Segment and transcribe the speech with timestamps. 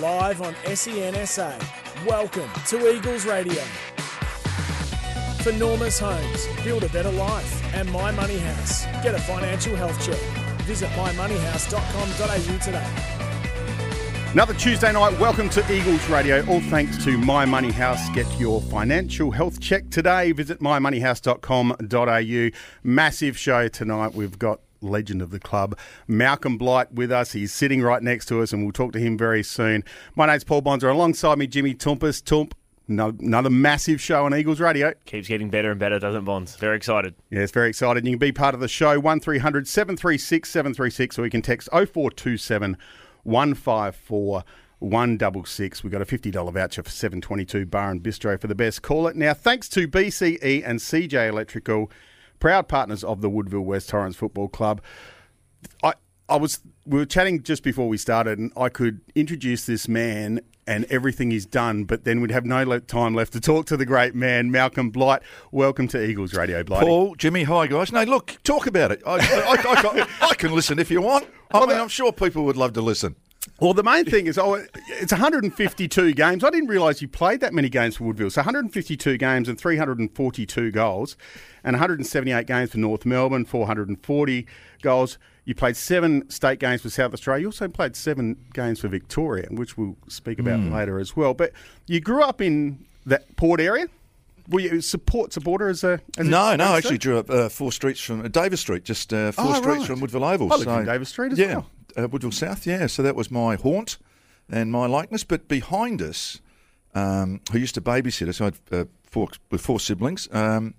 [0.00, 2.04] Live on SENSA.
[2.04, 3.62] Welcome to Eagles Radio.
[5.42, 7.74] For Normus Homes, build a better life.
[7.74, 10.20] And My Money House, get a financial health check.
[10.64, 12.86] Visit mymoneyhouse.com.au today.
[14.32, 15.18] Another Tuesday night.
[15.18, 16.44] Welcome to Eagles Radio.
[16.46, 18.10] All thanks to My Money House.
[18.10, 20.32] Get your financial health check today.
[20.32, 22.58] Visit mymoneyhouse.com.au.
[22.84, 24.14] Massive show tonight.
[24.14, 27.32] We've got legend of the club, Malcolm Blight, with us.
[27.32, 29.84] He's sitting right next to us, and we'll talk to him very soon.
[30.14, 30.88] My name's Paul Bonsor.
[30.88, 32.24] Alongside me, Jimmy Toumpas.
[32.24, 32.54] Tump,
[32.88, 34.94] no, another massive show on Eagles Radio.
[35.06, 36.56] Keeps getting better and better, doesn't Bonds?
[36.56, 37.14] Very excited.
[37.30, 38.04] Yes, very excited.
[38.04, 42.76] You can be part of the show, 1300 736 736, or you can text 0427
[43.24, 44.44] 154
[44.78, 45.82] 166.
[45.82, 48.82] We've got a $50 voucher for 722 Bar and Bistro for the best.
[48.82, 49.16] Call it.
[49.16, 51.90] Now, thanks to BCE and CJ Electrical
[52.38, 54.80] proud partners of the Woodville West Torrens Football Club.
[55.82, 55.94] I,
[56.28, 60.40] I was we were chatting just before we started, and I could introduce this man
[60.66, 63.76] and everything he's done, but then we'd have no le- time left to talk to
[63.76, 65.22] the great man, Malcolm Blight.
[65.52, 66.82] Welcome to Eagles Radio, Blight.
[66.82, 67.92] Paul, Jimmy, hi guys.
[67.92, 69.00] No, look, talk about it.
[69.06, 71.26] I, I, I, I can listen if you want.
[71.52, 73.14] I mean, I'm sure people would love to listen.
[73.60, 74.54] Well, the main thing is, oh,
[75.00, 76.44] it's 152 games.
[76.44, 78.30] I didn't realise you played that many games for Woodville.
[78.30, 81.16] So 152 games and 342 goals,
[81.64, 84.46] and 178 games for North Melbourne, 440
[84.82, 85.18] goals.
[85.44, 87.42] You played seven state games for South Australia.
[87.42, 90.72] You also played seven games for Victoria, which we'll speak about Hmm.
[90.72, 91.34] later as well.
[91.34, 91.52] But
[91.86, 93.86] you grew up in that port area.
[94.48, 96.00] Were you support supporter as a?
[96.18, 98.84] As No, a no, I actually drew up uh, four streets from uh, Davis Street,
[98.84, 99.86] just uh, four Oh, streets right.
[99.86, 100.52] from Woodville Oval.
[100.52, 101.70] I lived in Davis Street as yeah, well.
[101.96, 102.86] Uh, Woodville South, yeah.
[102.86, 103.98] So that was my haunt
[104.50, 105.24] and my likeness.
[105.24, 106.40] But behind us,
[106.94, 110.74] um, who used to babysit us, I had uh, four, with four siblings, um,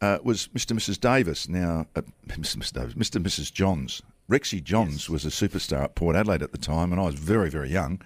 [0.00, 0.72] uh, was Mr.
[0.72, 1.00] and Mrs.
[1.00, 1.48] Davis.
[1.48, 2.54] Now, uh, Mr.
[2.54, 2.72] and Mrs.
[2.72, 3.16] Davis, Mr.
[3.16, 3.52] and Mrs.
[3.52, 4.02] Johns.
[4.30, 7.50] Rexy Johns was a superstar at Port Adelaide at the time, and I was very,
[7.50, 8.00] very young.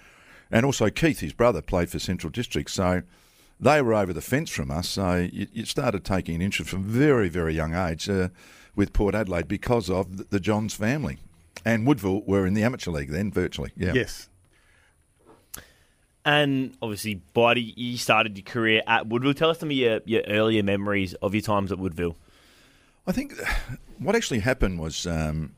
[0.50, 2.70] And also Keith, his brother, played for Central District.
[2.70, 3.02] So
[3.58, 4.88] they were over the fence from us.
[4.88, 8.28] So you, you started taking an interest from very, very young age uh,
[8.74, 11.18] with Port Adelaide because of the Johns family.
[11.66, 13.72] And Woodville were in the amateur league then, virtually.
[13.76, 13.92] Yeah.
[13.92, 14.28] Yes.
[16.24, 19.34] And obviously, Blighty, you started your career at Woodville.
[19.34, 22.16] Tell us some of your, your earlier memories of your times at Woodville.
[23.06, 23.34] I think
[23.98, 25.54] what actually happened was um,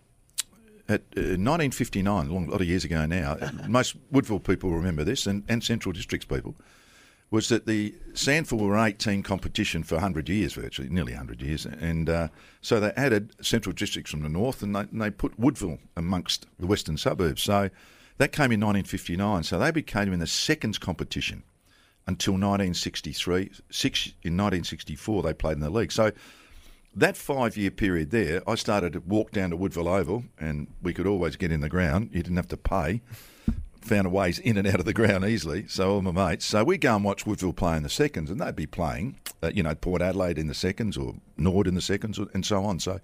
[0.89, 3.37] at uh, 1959, a long- lot of years ago now,
[3.69, 6.55] most Woodville people remember this, and, and Central Districts people,
[7.31, 11.67] was that the SANFL were an 18 competition for 100 years, virtually, nearly 100 years.
[11.67, 12.29] And uh,
[12.63, 16.47] so they added Central Districts from the north and they, and they put Woodville amongst
[16.59, 17.43] the western suburbs.
[17.43, 17.69] So
[18.17, 19.43] that came in 1959.
[19.43, 21.43] So they became in the seconds competition
[22.07, 23.51] until 1963.
[23.71, 25.93] Six, in 1964, they played in the league.
[25.93, 26.13] So
[26.97, 30.95] that five year period there, I started to walk down to Woodville Oval, and we
[30.95, 32.11] could always get in the ground.
[32.13, 33.03] You didn't have to pay.
[33.89, 35.67] Found a ways in and out of the ground easily.
[35.67, 36.45] So all my mates.
[36.45, 39.51] So we go and watch Woodville play in the seconds, and they'd be playing, uh,
[39.55, 42.81] you know, Port Adelaide in the seconds or Nord in the seconds, and so on.
[42.81, 43.01] So,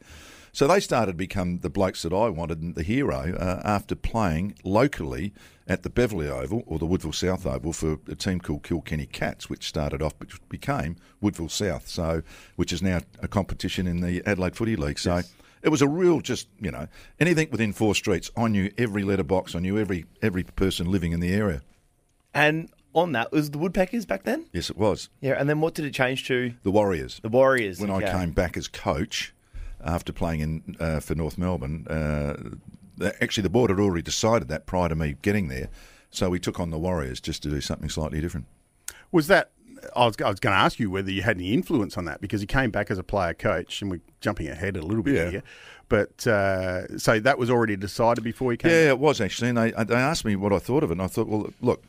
[0.53, 3.95] so they started to become the blokes that I wanted and the hero uh, after
[3.95, 5.33] playing locally
[5.67, 9.49] at the Beverley Oval or the Woodville South Oval for a team called Kilkenny Cats,
[9.49, 12.23] which started off, which became Woodville South, so
[12.57, 14.99] which is now a competition in the Adelaide Footy League.
[14.99, 15.23] So
[15.65, 16.87] it was a real, just you know,
[17.19, 18.31] anything within four streets.
[18.37, 19.55] I knew every letterbox.
[19.57, 21.63] I knew every every person living in the area.
[22.35, 24.47] And on that, was the Woodpeckers back then?
[24.53, 26.53] Yes, it was Yeah, and then what did it change to?
[26.63, 27.19] the Warriors.
[27.23, 27.81] The Warriors.
[27.81, 28.07] when okay.
[28.07, 29.35] I came back as coach
[29.83, 34.67] after playing in uh, for North Melbourne, uh, actually the board had already decided that
[34.67, 35.69] prior to me getting there,
[36.11, 38.47] so we took on the Warriors just to do something slightly different.
[39.11, 39.51] Was that?
[39.97, 42.21] I was, I was going to ask you whether you had any influence on that
[42.21, 45.15] because you came back as a player coach, and we're jumping ahead a little bit
[45.15, 45.31] Yeah.
[45.31, 45.43] here.
[45.89, 48.71] But uh, so that was already decided before he came.
[48.71, 51.03] Yeah, it was actually, and they they asked me what I thought of it, and
[51.03, 51.85] I thought, well, look,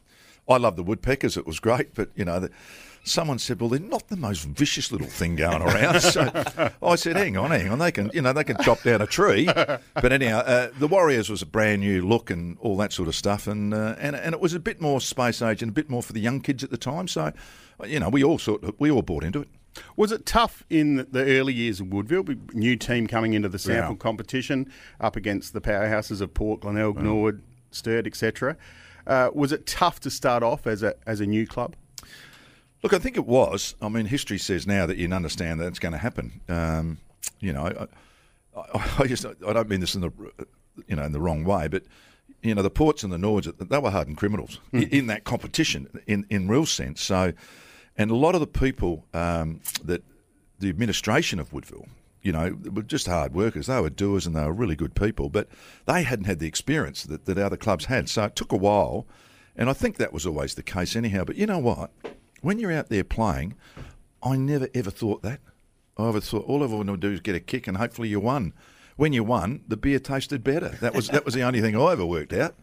[0.49, 2.39] I love the woodpeckers; it was great, but you know.
[2.41, 2.49] The,
[3.07, 6.29] Someone said, "Well, they're not the most vicious little thing going around." So
[6.81, 7.77] I said, "Hang on, hang on.
[7.79, 11.29] They can, you know, they can chop down a tree." But anyhow, uh, the Warriors
[11.29, 14.33] was a brand new look and all that sort of stuff, and uh, and and
[14.33, 16.63] it was a bit more space age and a bit more for the young kids
[16.63, 17.07] at the time.
[17.07, 17.31] So,
[17.85, 19.49] you know, we all sort of, we all bought into it.
[19.97, 22.23] Was it tough in the early years of Woodville?
[22.53, 23.95] New team coming into the SANFL Yeah.
[23.99, 24.71] competition
[25.01, 28.55] up against the powerhouses of Port Glenelg, Norwood, Sturt, etc.
[29.05, 31.75] Uh, was it tough to start off as a as a new club?
[32.85, 33.73] Look, I think it was.
[33.81, 36.39] I mean, history says now that you can understand that it's going to happen.
[36.47, 36.99] Um,
[37.39, 37.87] you know, I,
[38.55, 40.11] I, I just I don't mean this in the
[40.85, 41.81] you know in the wrong way, but
[42.43, 45.99] you know the Ports and the Nords they were hardened criminals in, in that competition
[46.05, 47.01] in in real sense.
[47.01, 47.33] So,
[47.97, 50.03] and a lot of the people um, that
[50.59, 51.87] the administration of Woodville.
[52.21, 53.65] You know, were just hard workers.
[53.65, 55.47] They were doers and they were really good people, but
[55.87, 58.09] they hadn't had the experience that, that other clubs had.
[58.09, 59.07] So it took a while,
[59.55, 61.23] and I think that was always the case anyhow.
[61.23, 61.91] But you know what?
[62.45, 63.55] When you're out there playing,
[64.21, 65.39] I never ever thought that.
[65.97, 68.19] I ever thought all I wanted to do is get a kick and hopefully you
[68.19, 68.53] won.
[68.97, 70.69] When you won, the beer tasted better.
[70.79, 72.53] That was that was the only thing I ever worked out.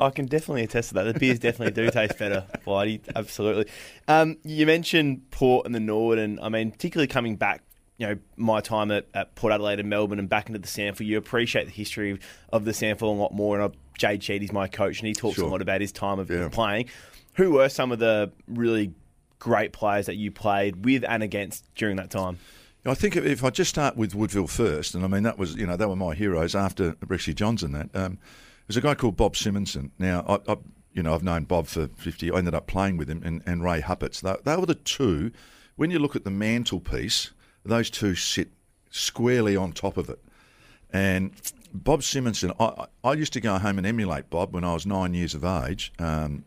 [0.00, 1.12] I can definitely attest to that.
[1.12, 3.02] The beers definitely do taste better, Blighty.
[3.14, 3.66] Absolutely.
[4.08, 7.60] Um, you mentioned Port and the Nord, and I mean, particularly coming back,
[7.98, 11.04] you know, my time at, at Port Adelaide and Melbourne and back into the SANFL,
[11.04, 12.18] you appreciate the history
[12.54, 13.60] of the SANFL a lot more.
[13.60, 15.44] And I, Jade Sheedy's my coach, and he talks Sure.
[15.44, 16.48] a lot about his time of Yeah.
[16.48, 16.86] playing.
[17.34, 18.94] Who were some of the really
[19.38, 22.38] great players that you played with and against during that time?
[22.84, 25.66] I think if- I just start with Woodville first, and I mean that was you
[25.66, 27.72] know they were my heroes after Brexy Johnson.
[27.72, 28.18] That um,
[28.66, 29.90] there's a guy called Bob Simonson.
[29.98, 30.56] Now I, I
[30.92, 32.30] you know I've known Bob for 50.
[32.30, 34.20] I ended up playing with him and, and Ray Huppatz.
[34.20, 35.32] They, they were the two.
[35.74, 37.32] When you look at the mantelpiece,
[37.64, 38.50] those two sit
[38.90, 40.20] squarely on top of it.
[40.92, 41.32] And
[41.74, 44.86] Bob Simonson, I, I I used to go home and emulate Bob when I was
[44.86, 45.92] nine years of age.
[45.98, 46.44] Um,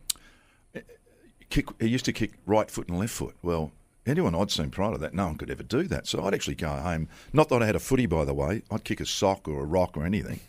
[1.49, 3.35] kick, he used to kick right foot and left foot.
[3.41, 3.71] Well,
[4.05, 6.07] anyone I'd seen prior to that, no one could ever do that.
[6.07, 7.07] So I'd actually go home.
[7.33, 8.63] Not that I had a footy, by the way.
[8.71, 10.39] I'd kick a sock or a rock or anything.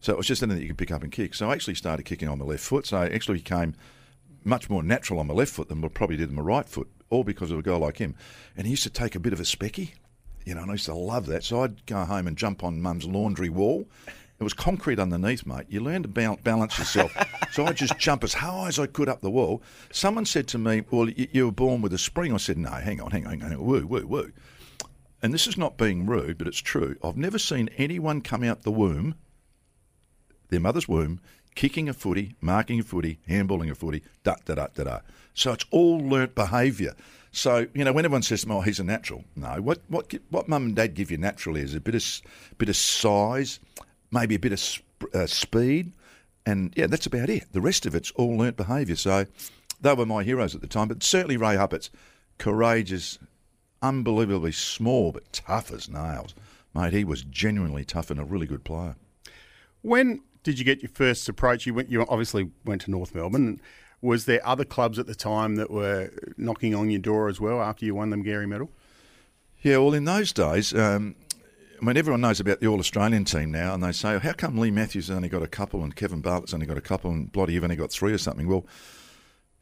[0.00, 1.34] So it was just anything that you could pick up and kick.
[1.34, 2.86] So I actually started kicking on my left foot.
[2.86, 3.74] So I actually became
[4.44, 6.88] much more natural on my left foot than I probably did on my right foot,
[7.10, 8.14] all because of a guy like him.
[8.56, 9.92] And he used to take a bit of a specky,
[10.46, 11.44] you know, and I used to love that.
[11.44, 13.86] So I'd go home and jump on mum's laundry wall.
[14.40, 15.66] It was concrete underneath, mate.
[15.68, 17.14] You learn to balance yourself.
[17.52, 19.62] so I'd just jump as high as I could up the wall.
[19.92, 22.32] Someone said to me, Well, y- you were born with a spring.
[22.32, 23.62] I said, No, hang on, hang on, hang on.
[23.64, 24.32] Woo, woo, woo.
[25.22, 26.96] And this is not being rude, but it's true.
[27.04, 29.14] I've never seen anyone come out the womb
[30.50, 31.20] their mother's womb,
[31.54, 34.98] kicking a footy, marking a footy, handballing a footy, da da da da da.
[35.32, 36.94] So it's all learnt behaviour.
[37.32, 39.60] So you know when everyone says, "Oh, he's a natural," no.
[39.60, 42.04] What what what mum and dad give you naturally is a bit of
[42.58, 43.60] bit of size,
[44.10, 45.92] maybe a bit of sp- uh, speed,
[46.46, 47.52] and yeah, that's about it.
[47.52, 48.96] The rest of it's all learnt behaviour.
[48.96, 49.26] So
[49.80, 51.90] they were my heroes at the time, but certainly Ray Huppatz,
[52.38, 53.18] courageous,
[53.82, 56.34] unbelievably small but tough as nails,
[56.74, 56.92] mate.
[56.92, 58.96] He was genuinely tough and a really good player.
[59.82, 61.66] When did you get your first approach?
[61.66, 61.90] You went.
[61.90, 63.60] You obviously went to North Melbourne.
[64.02, 67.60] Was there other clubs at the time that were knocking on your door as well
[67.60, 68.70] after you won the Magarey Medal?
[69.62, 71.16] Yeah, well, in those days, um,
[71.80, 74.58] I mean, everyone knows about the All Australian team now, and they say, how come
[74.58, 77.32] Leigh Matthews has only got a couple and Kevin Bartlett's only got a couple and
[77.32, 78.46] Bloody you've only got three or something?
[78.46, 78.66] Well,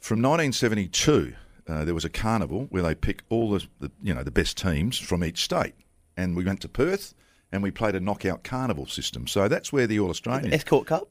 [0.00, 1.34] from 1972,
[1.68, 4.56] uh, there was a carnival where they pick all the, the you know the best
[4.56, 5.74] teams from each state,
[6.16, 7.14] and we went to Perth
[7.52, 9.26] and we played a knockout carnival system.
[9.26, 10.52] So that's where the All Australian.
[10.52, 11.08] Escort Cup?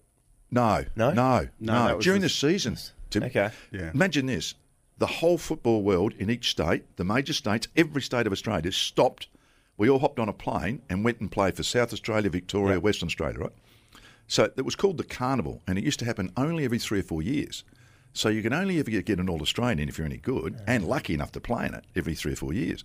[0.52, 1.12] No, No?
[1.12, 2.00] no, No, no.
[2.00, 2.78] During the- the season,
[3.10, 3.24] Tim.
[3.24, 3.50] Okay.
[3.72, 3.92] Yeah.
[3.94, 4.56] Imagine this:
[4.98, 9.28] the whole football world in each state, the major states, every state of Australia stopped.
[9.78, 13.08] We all hopped on a plane and went and played for South Australia, Victoria, Western
[13.08, 13.54] Australia, right?
[14.28, 17.04] So it was called the Carnival, and it used to happen only every three or
[17.04, 17.64] four years.
[18.14, 21.14] So you can only ever get, an All Australian if you're any good and lucky
[21.14, 22.84] enough to play in it every three or four years.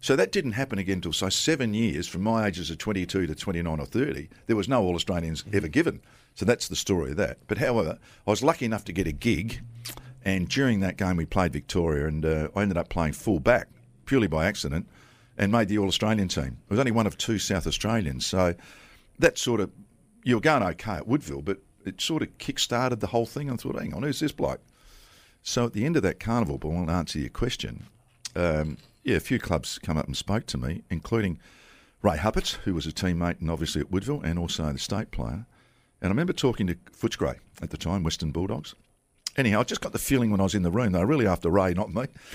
[0.00, 3.34] So that didn't happen again until so seven years from my ages of 22 to
[3.34, 4.28] 29 or 30.
[4.46, 6.00] There was no All Australians ever given.
[6.34, 7.38] So that's the story of that.
[7.46, 9.60] But however, I was lucky enough to get a gig,
[10.24, 13.68] and during that game we played Victoria, and uh, I ended up playing full back
[14.06, 14.88] purely by accident,
[15.42, 16.58] and made the All Australian team.
[16.70, 18.54] I was only one of two South Australians, so
[19.18, 19.72] that sort of
[20.22, 23.50] you were going okay at Woodville, but it sort of kick-started the whole thing.
[23.50, 24.60] I thought, hang on, who's this bloke?
[25.42, 27.86] So at the end of that carnival, want to answer your question.
[28.36, 31.40] Um, yeah, a few clubs come up and spoke to me, including
[32.02, 35.44] Ray Huppatz, who was a teammate and obviously at Woodville, and also the state player.
[36.00, 38.76] And I remember talking to Footscray at the time, Western Bulldogs.
[39.36, 41.26] Anyhow, I just got the feeling when I was in the room they were really
[41.26, 42.04] after Ray, not me.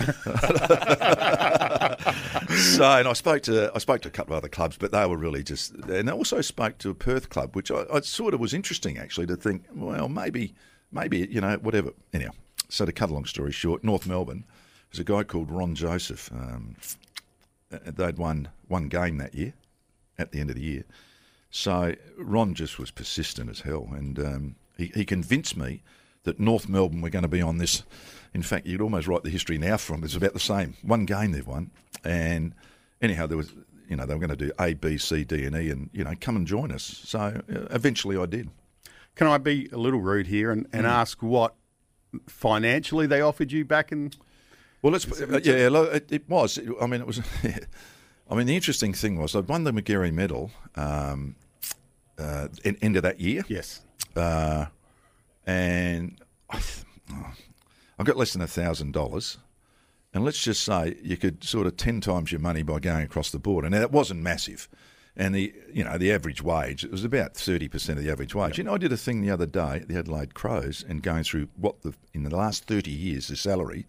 [2.56, 5.06] so, and I spoke to I spoke to a couple of other clubs, but they
[5.06, 5.74] were really just.
[5.74, 8.98] And I also spoke to a Perth club, which I, I sort of was interesting
[8.98, 10.54] actually to think, well, maybe,
[10.90, 11.92] maybe you know, whatever.
[12.12, 12.32] Anyhow,
[12.68, 14.44] so to cut a long story short, North Melbourne,
[14.90, 16.30] there's a guy called Ron Joseph.
[16.32, 16.74] Um,
[17.70, 19.52] they'd won one game that year,
[20.18, 20.84] at the end of the year.
[21.50, 25.82] So Ron just was persistent as hell, and um, he, he convinced me
[26.24, 27.82] that North Melbourne were going to be on this.
[28.34, 30.74] In fact, you'd almost write the history now from it's about the same.
[30.82, 31.70] One game they've won,
[32.04, 32.54] and
[33.00, 33.52] anyhow, there was
[33.88, 36.04] you know they were going to do A, B, C, D, and E, and you
[36.04, 36.82] know come and join us.
[36.82, 38.50] So uh, eventually, I did.
[39.14, 41.54] Can I be a little rude here and, and ask what
[42.28, 44.12] financially they offered you back in?
[44.82, 46.58] Well, let's uh, yeah, look, it, it was.
[46.80, 47.20] I mean, it was.
[48.30, 51.34] I mean, the interesting thing was I won the Magarey Medal um,
[52.18, 53.44] uh, in, end of that year.
[53.48, 53.80] Yes.
[54.14, 54.66] uh,
[55.48, 56.60] and I,
[57.10, 57.32] oh,
[57.98, 59.38] I got less than a thousand dollars.
[60.12, 63.30] And let's just say you could sort of ten times your money by going across
[63.30, 63.68] the border.
[63.68, 64.68] Now that wasn't massive,
[65.16, 68.34] and the you know the average wage it was about thirty percent of the average
[68.34, 68.58] wage.
[68.58, 71.24] You know, I did a thing the other day at the Adelaide Crows and going
[71.24, 73.86] through what the in the last thirty years the salary,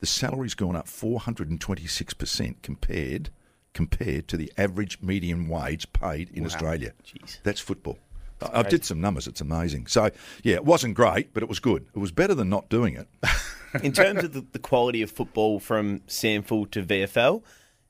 [0.00, 3.30] the salary's gone up four hundred and twenty six percent compared
[3.74, 6.92] compared to the average median wage paid in Australia.
[7.04, 7.38] Jeez.
[7.42, 7.98] That's football.
[8.42, 9.26] I, I did some numbers.
[9.26, 9.86] It's amazing.
[9.86, 10.10] So
[10.42, 11.86] yeah, it wasn't great, but it was good.
[11.94, 13.08] It was better than not doing it.
[13.82, 17.42] In terms of the, the quality of football from SANFL to VFL,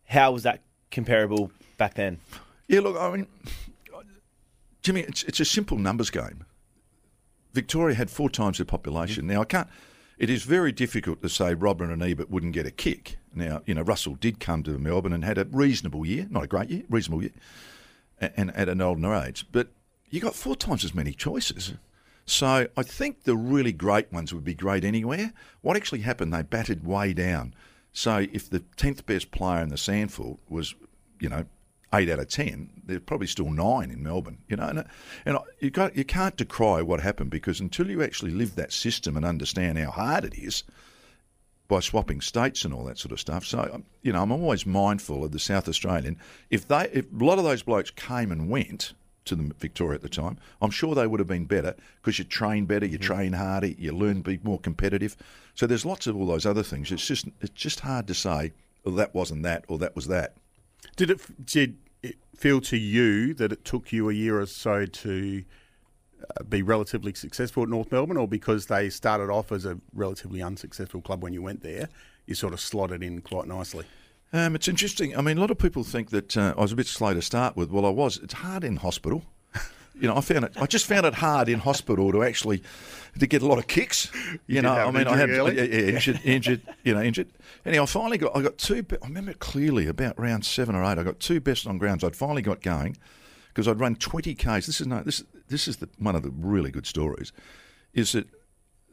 [0.05, 2.19] how was that comparable back then?
[2.69, 3.27] Yeah, look, I mean,
[4.83, 6.45] Jimmy, it's, it's a simple numbers game.
[7.53, 9.25] Victoria had four times the population.
[9.25, 9.33] Mm-hmm.
[9.33, 9.69] Now, I can't.
[10.19, 13.19] It is very difficult to say Robran and Ebert wouldn't get a kick.
[13.35, 16.47] Now, you know, Russell did come to Melbourne and had a reasonable year, not a
[16.47, 17.33] great year, reasonable year,
[18.19, 19.47] and, and at an older age.
[19.53, 19.69] But
[20.11, 21.75] you got four times as many choices.
[22.27, 25.33] So I think the really great ones would be great anywhere.
[25.63, 26.35] What actually happened?
[26.35, 27.55] They batted way down.
[27.93, 30.75] So if the tenth best player in the SANFL was,
[31.21, 31.47] you know,
[31.95, 34.39] eight out of ten, there's probably still nine in Melbourne.
[34.49, 34.85] You know, and,
[35.25, 39.17] and you got you can't decry what happened because until you actually live that system
[39.17, 40.65] and understand how hard it is
[41.69, 43.47] by swapping states and all that sort of stuff.
[43.47, 46.19] So um, you know, I'm always mindful of the South Australian.
[46.51, 48.95] If they, if a lot of those blokes came and went
[49.27, 52.25] to the Victoria at the time, I'm sure they would have been better because you
[52.25, 55.17] train better, you train harder, you learn to be more competitive.
[55.55, 56.91] So there's lots of all those other things.
[56.91, 58.53] It's just it's just hard to say,
[58.85, 60.37] well, that wasn't that or that was that.
[60.97, 64.87] Did it did it feel to you that it took you a year or so
[64.87, 65.45] to
[66.23, 70.43] uh, be relatively successful at North Melbourne, or because they started off as a relatively
[70.43, 71.89] unsuccessful club when you went there,
[72.27, 73.85] you sort of slotted in quite nicely?
[74.37, 75.17] Um, it's interesting.
[75.17, 77.23] I mean, a lot of people think that uh, I was a bit slow to
[77.23, 77.71] start with.
[77.71, 78.19] Well, I was.
[78.19, 79.25] It's hard in hospital.
[79.99, 80.53] You know, I found it.
[80.61, 82.63] I just found it hard in hospital to actually
[83.19, 84.13] to get a lot of kicks.
[84.47, 86.61] You, did know, I mean, I had yeah, yeah, injured, injured.
[86.85, 87.29] You know, injured.
[87.65, 88.37] Anyhow, I finally got.
[88.37, 88.85] I got two.
[88.91, 90.99] I remember clearly about round seven or eight.
[90.99, 92.05] I got two best on grounds.
[92.05, 92.99] I'd finally got going
[93.49, 94.67] because I'd run twenty k's.
[94.67, 95.03] This is no.
[95.03, 97.33] This this is the, one of the really good stories.
[97.95, 98.29] Is that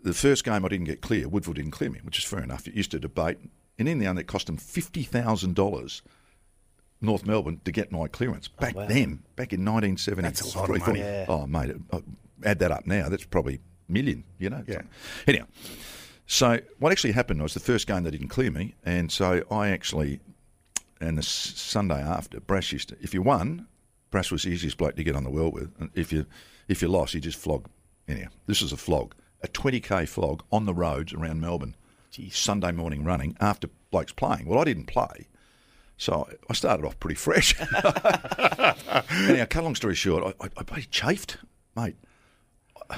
[0.03, 1.27] the first game I didn't get clear.
[1.27, 2.65] Woodville didn't clear me, which is fair enough.
[2.65, 3.39] It used to debate,
[3.77, 6.01] and in the end, it cost them fifty thousand dollars.
[7.01, 8.85] North Melbourne to get my clearance back wow.
[8.85, 10.21] then, back in 1973.
[10.23, 10.99] That's a lot of money.
[11.01, 11.25] Yeah.
[11.27, 11.99] Oh, mate, uh,
[12.45, 13.09] add that up now.
[13.09, 14.23] That's probably million.
[14.39, 14.63] You know.
[14.65, 14.83] Yeah.
[15.27, 15.45] Anyhow,
[16.25, 19.69] so what actually happened was the first game they didn't clear me, and so I
[19.69, 20.21] actually,
[21.01, 22.97] and the Sunday after, Brass used to.
[23.01, 23.67] If you won,
[24.09, 26.25] Brass was the easiest bloke to get on the world with, and if you
[26.67, 27.67] if you lost, you just flog.
[28.07, 31.75] Anyhow, this is a flog, a 20k flog on the roads around Melbourne.
[32.29, 34.45] Sunday morning running after blokes playing.
[34.45, 35.27] Well, I didn't play.
[35.97, 37.55] So I started off pretty fresh.
[39.11, 41.37] Anyhow, cut long story short, I, I, I chafed,
[41.75, 41.95] mate.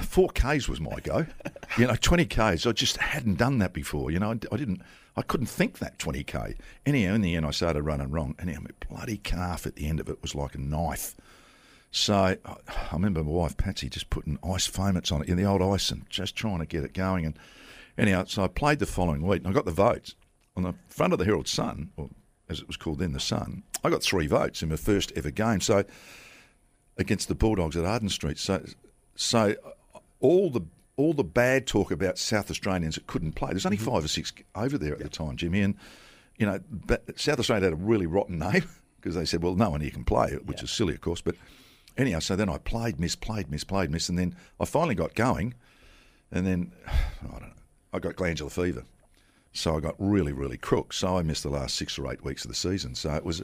[0.02, 1.26] Four Ks was my go.
[1.78, 2.66] You know, twenty Ks.
[2.66, 4.10] I just hadn't done that before.
[4.10, 4.82] You know, I, didn't.
[5.16, 6.54] I couldn't think that twenty K.
[6.84, 8.34] Anyhow, in the end, I started running wrong.
[8.38, 11.14] Anyhow, my bloody calf at the end of it was like a knife.
[11.90, 15.44] So I, I remember my wife Patsy just putting ice foamets on it in the
[15.44, 17.24] old ice and just trying to get it going.
[17.24, 17.38] And
[17.98, 20.14] anyhow, so I played the following week and I got the votes
[20.56, 22.08] on the front of the Herald Sun, or
[22.48, 23.62] as it was called then, the Sun.
[23.84, 25.60] I got three votes in my first ever game.
[25.60, 25.84] So
[26.96, 28.38] against the Bulldogs at Arden Street.
[28.38, 28.64] So,
[29.14, 29.54] so
[30.20, 30.62] all the
[30.96, 33.50] all the bad talk about South Australians that couldn't play.
[33.50, 33.90] There's only mm-hmm.
[33.90, 35.74] five or six over there at the time, Jimmy, and
[36.38, 36.58] you know
[37.16, 38.64] South Australia had a really rotten name
[39.00, 41.20] because they said, well, no one here can play, which is silly, of course.
[41.20, 41.36] But
[41.96, 45.54] anyhow, so then I played, misplayed, misplayed, miss, and then I finally got going,
[46.32, 47.52] and then I don't know,
[47.92, 48.84] I got glandular fever.
[49.52, 50.92] So I got really, really crook.
[50.92, 52.94] So I missed the last six or eight weeks of the season.
[52.94, 53.42] So it was,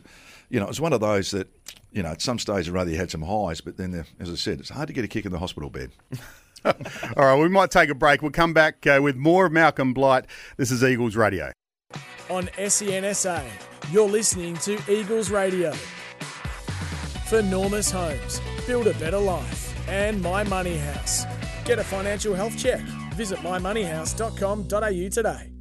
[0.51, 1.49] you know, it was one of those that,
[1.91, 4.31] you know, at some stage I'd rather you had some highs, but then, there- as
[4.31, 5.91] I said, it's hard to get a kick in the hospital bed.
[6.65, 6.75] All
[7.17, 8.21] right, we might take a break.
[8.23, 10.27] We'll come back uh, with more of Malcolm Blight.
[10.59, 11.51] This is Eagles Radio.
[12.29, 13.43] on SENSA.
[13.91, 15.73] You're listening to Eagles Radio.
[17.27, 19.75] For Normus Homes, build a better life.
[19.89, 21.25] And My Money House.
[21.65, 22.81] Get a financial health check.
[23.13, 25.53] Visit mymoneyhouse.com.au today.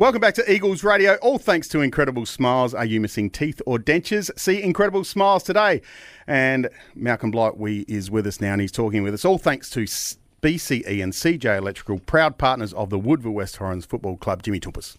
[0.00, 1.16] Welcome back to Eagles Radio.
[1.16, 2.72] All thanks to Incredible Smiles.
[2.72, 4.30] Are you missing teeth or dentures?
[4.38, 5.82] See Incredible Smiles today.
[6.26, 9.26] And Malcolm Blight we is with us now, and he's talking with us.
[9.26, 14.16] All thanks to BCE and CJ Electrical, proud partners of the Woodville West Torrens Football
[14.16, 14.42] Club.
[14.42, 14.96] Jimmy Toumpas.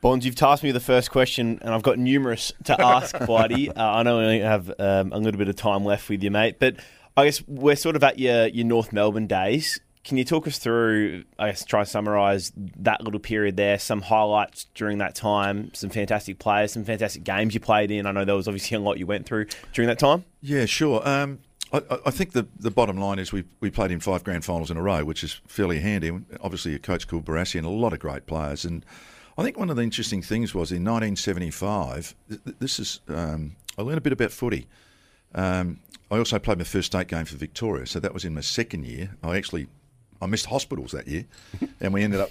[0.00, 3.70] Bonds, you've tasked me with the first question, and I've got numerous to ask, Blighty.
[3.70, 6.30] Uh, I know we only have um, a little bit of time left with you,
[6.30, 6.76] mate, but
[7.14, 9.80] I guess we're sort of at your, your North Melbourne days.
[10.04, 14.02] Can you talk us through, I guess, try and summarise that little period there, some
[14.02, 18.06] highlights during that time, some fantastic players, some fantastic games you played in?
[18.06, 20.24] I know there was obviously a lot you went through during that time.
[20.40, 21.06] Yeah, sure.
[21.08, 21.38] Um,
[21.72, 24.72] I, I, think the, the bottom line is we, we played in five grand finals
[24.72, 26.10] in a row, which is fairly handy.
[26.40, 28.64] Obviously, a coach called Barassi and a lot of great players.
[28.64, 28.84] And
[29.38, 32.14] I think one of the interesting things was in 1975,
[32.58, 34.66] this is, um, I learned a bit about footy.
[35.34, 35.78] Um,
[36.10, 38.84] I also played my first state game for Victoria, so that was in my second
[38.84, 39.16] year.
[39.22, 39.68] I actually
[40.22, 41.24] I missed hospitals that year,
[41.80, 42.30] and we ended up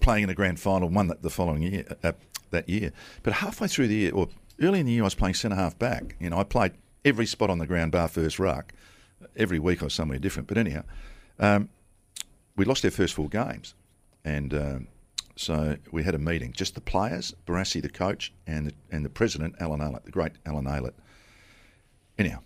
[0.00, 2.12] playing in a grand final, won that the following year, uh,
[2.50, 2.92] that year.
[3.22, 4.28] But halfway through the year, or
[4.60, 6.16] early in the year, I was playing centre half back.
[6.20, 6.72] You know, I played
[7.04, 8.72] every spot on the ground bar first ruck.
[9.36, 10.48] Every week I was somewhere different.
[10.48, 10.84] But anyhow,
[11.38, 11.68] um,
[12.56, 13.74] we lost our first four games,
[14.24, 14.88] and um,
[15.36, 19.08] so we had a meeting, just the players, Barassi, the coach, and the, and the
[19.08, 20.92] president, Alan Aylett, the great Alan Aylett.
[22.18, 22.40] Anyhow,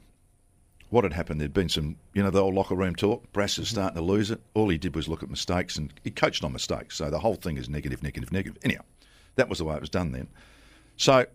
[0.95, 3.31] what had happened, there'd been some, you know, the old locker room talk.
[3.33, 3.75] Brass is mm-hmm.
[3.75, 4.41] starting to lose it.
[4.55, 6.97] All he did was look at mistakes, and he coached on mistakes.
[6.97, 8.63] So the whole thing is negative, negative, negative.
[8.63, 8.83] Anyhow,
[9.35, 10.29] that was the way it was done then.
[10.97, 11.27] So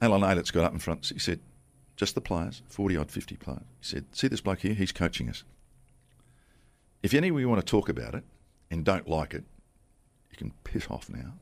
[0.00, 1.10] Alan Aylett's got up in front.
[1.12, 1.40] He said,
[1.96, 3.62] just the players, 40 odd, 50 players.
[3.80, 4.74] He said, see this bloke here?
[4.74, 5.42] He's coaching us.
[7.02, 8.22] If any of you want to talk about it
[8.70, 9.42] and don't like it,
[10.30, 11.32] you can piss off now.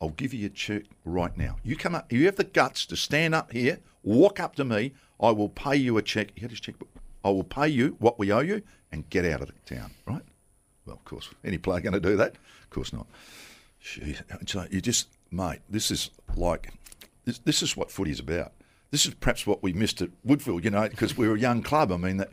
[0.00, 1.56] I'll give you a check right now.
[1.64, 4.92] You come up, you have the guts to stand up here, walk up to me,
[5.20, 6.32] I will pay you a check.
[6.34, 6.88] He had his checkbook.
[7.24, 10.22] I will pay you what we owe you and get out of the town, right?
[10.86, 12.36] Well, of course, any player going to do that?
[12.62, 13.06] Of course not.
[13.84, 16.72] Jeez, so you just, mate, this is like,
[17.24, 18.52] this, this is what footy is about.
[18.90, 21.62] This is perhaps what we missed at Woodville, you know, because we were a young
[21.62, 21.92] club.
[21.92, 22.30] I mean, that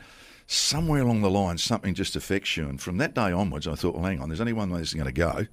[0.48, 2.68] somewhere along the line, something just affects you.
[2.68, 4.90] And from that day onwards, I thought, well, hang on, there's only one way this
[4.90, 5.48] is going to go,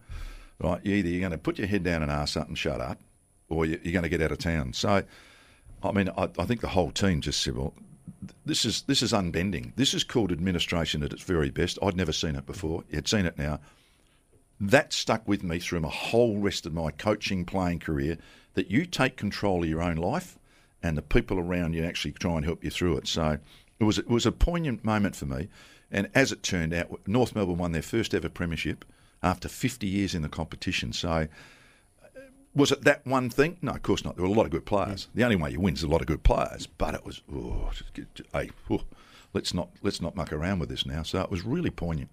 [0.60, 0.80] right?
[0.84, 2.98] Either you're going to put your head down and ask and shut up,
[3.48, 4.72] or you're going to get out of town.
[4.72, 5.02] So,
[5.82, 7.74] I mean, I, I think the whole team just said, well,
[8.44, 9.72] this is this is unbending.
[9.76, 11.78] This is called administration at its very best.
[11.82, 12.84] I'd never seen it before.
[12.90, 13.60] You'd seen it now.
[14.60, 18.18] That stuck with me through my whole rest of my coaching playing career.
[18.54, 20.38] That you take control of your own life,
[20.82, 23.08] and the people around you actually try and help you through it.
[23.08, 23.38] So
[23.78, 25.48] it was it was a poignant moment for me.
[25.90, 28.84] And as it turned out, North Melbourne won their first ever premiership
[29.22, 30.92] after 50 years in the competition.
[30.92, 31.28] So
[32.54, 33.56] was it that one thing?
[33.62, 34.16] No, of course not.
[34.16, 35.08] There were a lot of good players.
[35.14, 36.66] The only way you win is a lot of good players.
[36.66, 37.70] But it was, oh,
[38.32, 38.82] hey, oh,
[39.32, 41.02] let's not let's not muck around with this now.
[41.02, 42.10] So it was really poignant.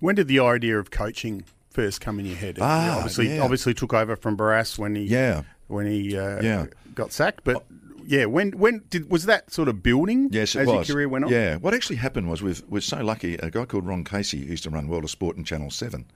[0.00, 2.58] When did the idea of coaching first come in your head?
[2.60, 3.42] Ah, obviously, yeah.
[3.42, 6.66] obviously took over from Barras when he yeah when he uh, Yeah.
[6.94, 7.44] got sacked.
[7.44, 7.64] But
[8.04, 10.28] yeah, when when did was that sort of building?
[10.32, 10.88] Yes, as was.
[10.88, 11.30] your career went on.
[11.30, 13.34] Yeah, what actually happened was we've, we're so lucky.
[13.36, 16.06] A guy called Ron Casey used to run World of Sport in Channel Seven,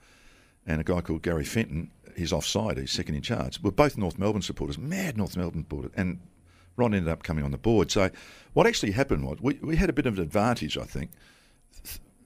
[0.66, 1.90] and a guy called Gary Fenton.
[2.16, 2.78] He's offside.
[2.78, 3.60] He's second in charge.
[3.62, 6.18] We're both North Melbourne supporters, mad North Melbourne supporters, and
[6.76, 7.90] Ron ended up coming on the board.
[7.90, 8.10] So
[8.52, 11.10] what actually happened was we, we had a bit of an advantage, I think.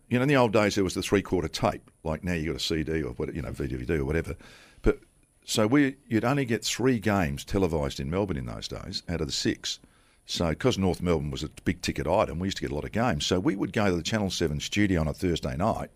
[0.08, 1.90] You know, in the old days there was the three quarter tape.
[2.02, 4.34] Like now you got a CD or what, you know VDVD or whatever.
[4.82, 5.00] But
[5.44, 9.26] so we you'd only get three games televised in Melbourne in those days out of
[9.26, 9.78] the six.
[10.26, 12.84] So because North Melbourne was a big ticket item, we used to get a lot
[12.84, 13.26] of games.
[13.26, 15.90] So we would go to the Channel Seven studio on a Thursday night,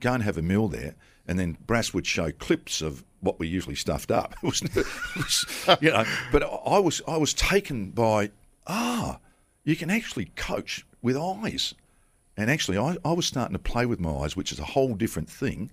[0.00, 0.94] go and have a meal there,
[1.26, 4.34] and then Brass would show clips of what we usually stuffed up.
[4.42, 8.30] It was, it was you know, but I was I was taken by
[8.66, 9.18] ah,
[9.64, 11.74] you can actually coach with eyes.
[12.36, 14.94] And actually, I, I was starting to play with my eyes, which is a whole
[14.94, 15.70] different thing.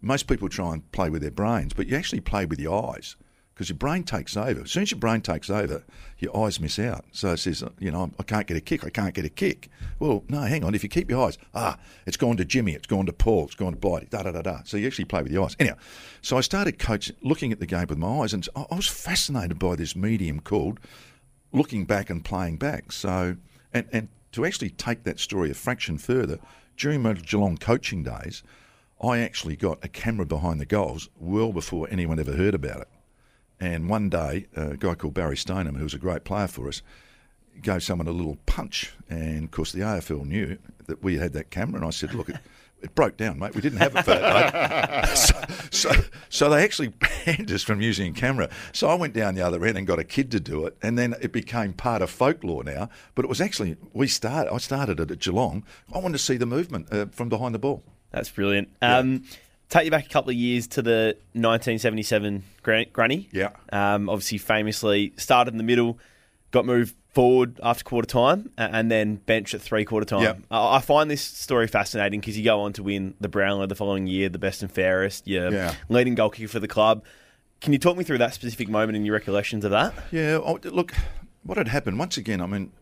[0.00, 3.16] Most people try and play with their brains, but you actually play with your eyes
[3.60, 4.62] because your brain takes over.
[4.62, 5.84] As soon as your brain takes over,
[6.18, 7.04] your eyes miss out.
[7.12, 9.68] So it says, you know, I can't get a kick, I can't get a kick.
[9.98, 10.74] Well, no, hang on.
[10.74, 13.54] If you keep your eyes, ah, it's gone to Jimmy, it's gone to Paul, it's
[13.54, 14.60] gone to Blighty, da da da da.
[14.64, 15.56] So you actually play with your eyes.
[15.60, 15.76] Anyhow,
[16.22, 19.58] so I started coaching, looking at the game with my eyes, and I was fascinated
[19.58, 20.80] by this medium called
[21.52, 22.92] looking back and playing back.
[22.92, 23.36] So,
[23.74, 26.38] and, and to actually take that story a fraction further,
[26.78, 28.42] during my Geelong coaching days,
[29.02, 32.88] I actually got a camera behind the goals well before anyone ever heard about it.
[33.60, 36.80] And one day, a guy called Barry Stoneham, who was a great player for us,
[37.60, 38.92] gave someone a little punch.
[39.08, 41.76] And of course, the AFL knew that we had that camera.
[41.76, 42.36] And I said, Look, it,
[42.82, 43.54] it broke down, mate.
[43.54, 45.08] We didn't have it for that, mate.
[45.16, 45.90] So, so,
[46.28, 46.88] so they actually
[47.24, 48.48] banned us from using a camera.
[48.72, 50.76] So I went down the other end and got a kid to do it.
[50.82, 52.88] And then it became part of folklore now.
[53.14, 55.64] But it was actually, we started, I started it at Geelong.
[55.92, 57.82] I wanted to see the movement uh, from behind the ball.
[58.10, 58.70] That's brilliant.
[58.80, 59.24] Um,
[59.70, 63.28] take you back a couple of years to the 1977 gran- Granny.
[63.32, 63.50] Yeah.
[63.72, 65.98] Um, obviously, famously started in the middle,
[66.50, 70.22] got moved forward after quarter time, and then bench at three quarter time.
[70.22, 70.38] Yep.
[70.50, 73.74] I I find this story fascinating because you go on to win the Brownlow the
[73.74, 75.26] following year, the best and fairest.
[75.26, 75.74] You're Yeah.
[75.88, 77.02] leading goal kicker for the club.
[77.60, 79.92] Can you talk me through that specific moment and your recollections of that?
[80.10, 80.94] Yeah, oh, look,
[81.42, 82.40] what had happened once again?
[82.40, 82.72] I mean,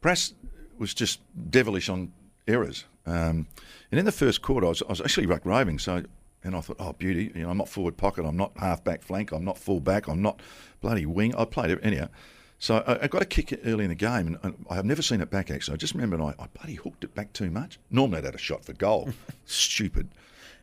[0.00, 0.34] Brass
[0.78, 2.12] was just devilish on
[2.48, 3.46] errors, um,
[3.92, 5.78] and in the first quarter, I was, I was actually ruck roving.
[5.78, 6.02] So,
[6.48, 9.02] and I thought, oh beauty, you know, I'm not forward pocket, I'm not half back
[9.02, 10.40] flank, I'm not full back, I'm not
[10.80, 11.34] bloody wing.
[11.36, 12.08] I played it anyhow.
[12.58, 15.02] So I, I got a kick early in the game, and, and I have never
[15.02, 15.74] seen it back actually.
[15.74, 17.78] I just remember I, I bloody hooked it back too much.
[17.90, 19.10] Normally I'd had a shot for goal.
[19.46, 20.08] Stupid.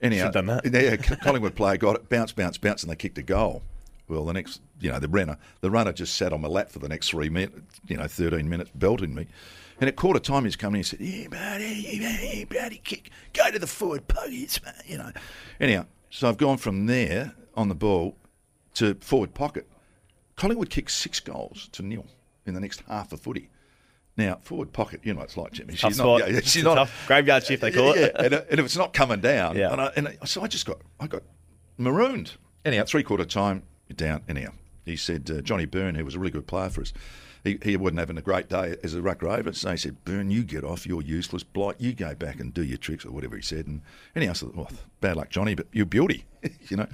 [0.02, 0.66] Anyhow, done that.
[0.66, 3.64] yeah, Collingwood player got it, bounce, bounce, bounce, and they kicked a goal.
[4.08, 6.80] Well, the next, you know, the runner, the runner just sat on my lap for
[6.80, 9.28] the next three minutes, you know, 13 minutes, belting me.
[9.80, 13.52] And at quarter time, he's coming in and said, Yeah, buddy, yeah, buddy, kick, go
[13.52, 15.12] to the forward pockets, mate, you know.
[15.60, 18.16] Anyhow, so I've gone from there on the ball
[18.76, 19.68] to forward pocket.
[20.38, 22.06] Collingwood kicked six goals to nil
[22.46, 23.50] in the next half of footy.
[24.18, 25.74] Now, forward pocket, you know what it's like, Jimmy.
[25.76, 26.20] Tough She's spot.
[26.22, 28.16] not, yeah, she's not tough graveyard shift, they call yeah, it.
[28.18, 29.72] and, uh, and if it's not coming down, Yeah.
[29.74, 31.24] and, I, and I, so I just got, I got
[31.78, 32.34] marooned.
[32.64, 34.22] Anyhow, three quarter time, down.
[34.30, 34.52] Anyhow,
[34.86, 36.94] he said uh, Johnny Byrne, who was a really good player for us,
[37.46, 39.54] he, he wasn't having a great day as a ruck rover.
[39.54, 40.88] So he said, Byrne, you get off.
[40.88, 41.44] You're useless.
[41.44, 43.68] Blight, you go back and do your tricks or whatever he said.
[43.68, 43.82] And
[44.16, 46.26] anyhow, I said, well, bad luck, Johnny, but you're beauty,
[46.70, 46.88] you know.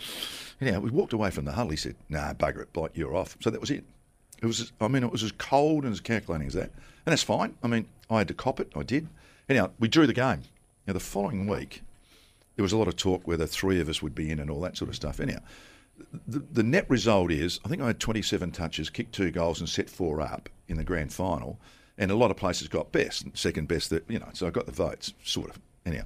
[0.60, 1.72] Anyhow, we walked away from the huddle.
[1.72, 3.38] He said, nah, bugger it, Blight, you're off.
[3.40, 3.86] So that was it.
[4.42, 6.72] It was, I mean, it was as cold and as calculating as that.
[7.06, 7.56] And that's fine.
[7.64, 8.72] I mean, I had to cop it.
[8.76, 9.08] I did.
[9.48, 10.42] Anyhow, we drew the game.
[10.86, 11.82] Now, the following week,
[12.56, 14.60] there was a lot of talk whether three of us would be in and all
[14.62, 15.20] that sort of stuff.
[15.20, 15.40] Anyhow,
[16.28, 19.70] the, the net result is I think I had 27 touches, kicked two goals, and
[19.70, 21.60] set four up in the grand final.
[21.98, 23.90] And a lot of places got best, second best.
[23.90, 25.60] That you know, so I got the votes, sort of.
[25.86, 26.06] Anyhow,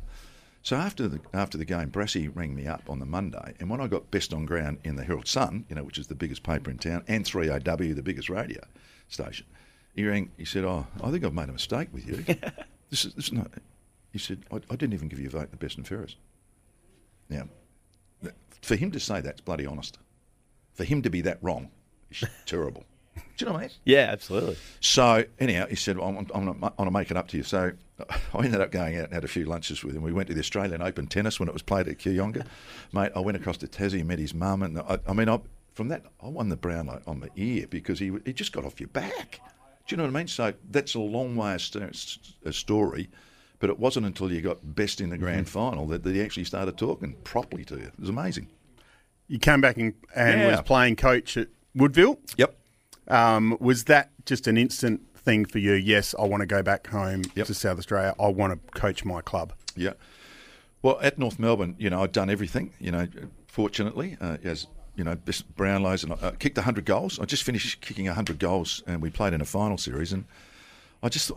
[0.62, 3.80] so after the after the game, Brassy rang me up on the Monday, and when
[3.80, 6.43] I got best on ground in the Herald Sun, you know, which is the biggest
[6.43, 8.62] paper in town, and 3AW, the biggest radio
[9.08, 9.45] station,
[9.95, 10.32] he rang.
[10.38, 12.15] He said, "Oh, I think I've made a mistake with you.
[12.89, 13.52] this is this is not."
[14.12, 16.17] He said, I, "I didn't even give you a vote in the best and fairest."
[17.30, 17.48] Now,
[18.65, 19.99] for him to say that's bloody honest.
[20.73, 21.69] For him to be that wrong
[22.10, 22.84] is terrible.
[23.15, 23.71] Do you know what I mean?
[23.86, 24.58] Yeah, absolutely.
[24.82, 27.71] So anyhow, he said, "I'm, I'm, I'm going to make it up to you." So
[28.34, 30.01] I ended up going out and had a few lunches with him.
[30.01, 32.45] We went to the Australian Open tennis when it was played at Kooyonga.
[32.93, 35.39] Mate, I went across to Tassie and met his mum, and I, I mean, I,
[35.73, 38.80] from that, I won the Brownlow on the ear because he he just got off
[38.80, 39.39] your back.
[39.88, 40.28] Do you know what I mean?
[40.28, 43.10] So that's a long way of st- a story.
[43.59, 46.77] But it wasn't until you got best in the grand final that, he actually started
[46.77, 47.83] talking properly to you.
[47.85, 48.47] It was amazing.
[49.27, 50.51] You came back and, and Yeah.
[50.51, 52.19] was playing coach at Woodville.
[52.37, 52.55] Yep.
[53.07, 55.73] Um, was that just an instant thing for you?
[55.73, 57.47] Yes, I want to go back home Yep.
[57.47, 58.13] to South Australia.
[58.19, 59.53] I want to coach my club.
[59.75, 59.93] Yeah.
[60.81, 62.73] Well, at North Melbourne, you know, I'd done everything.
[62.79, 63.07] You know,
[63.47, 65.15] fortunately, uh, as you know,
[65.57, 67.19] Brownlows, and I uh, kicked hundred goals.
[67.19, 70.13] I just finished kicking hundred goals, and we played in a final series.
[70.13, 70.25] And
[71.03, 71.31] I just,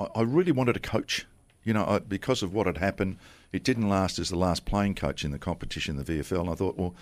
[0.00, 1.26] I, I really wanted to coach.
[1.62, 3.18] You know, I, because of what had happened,
[3.52, 6.40] it didn't last as the last playing coach in the competition, the VFL.
[6.40, 6.94] And I thought, well,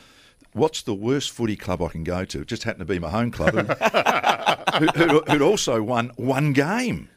[0.52, 2.40] what's the worst footy club I can go to?
[2.40, 7.08] It just happened to be my home club, who, who, who'd also won one game.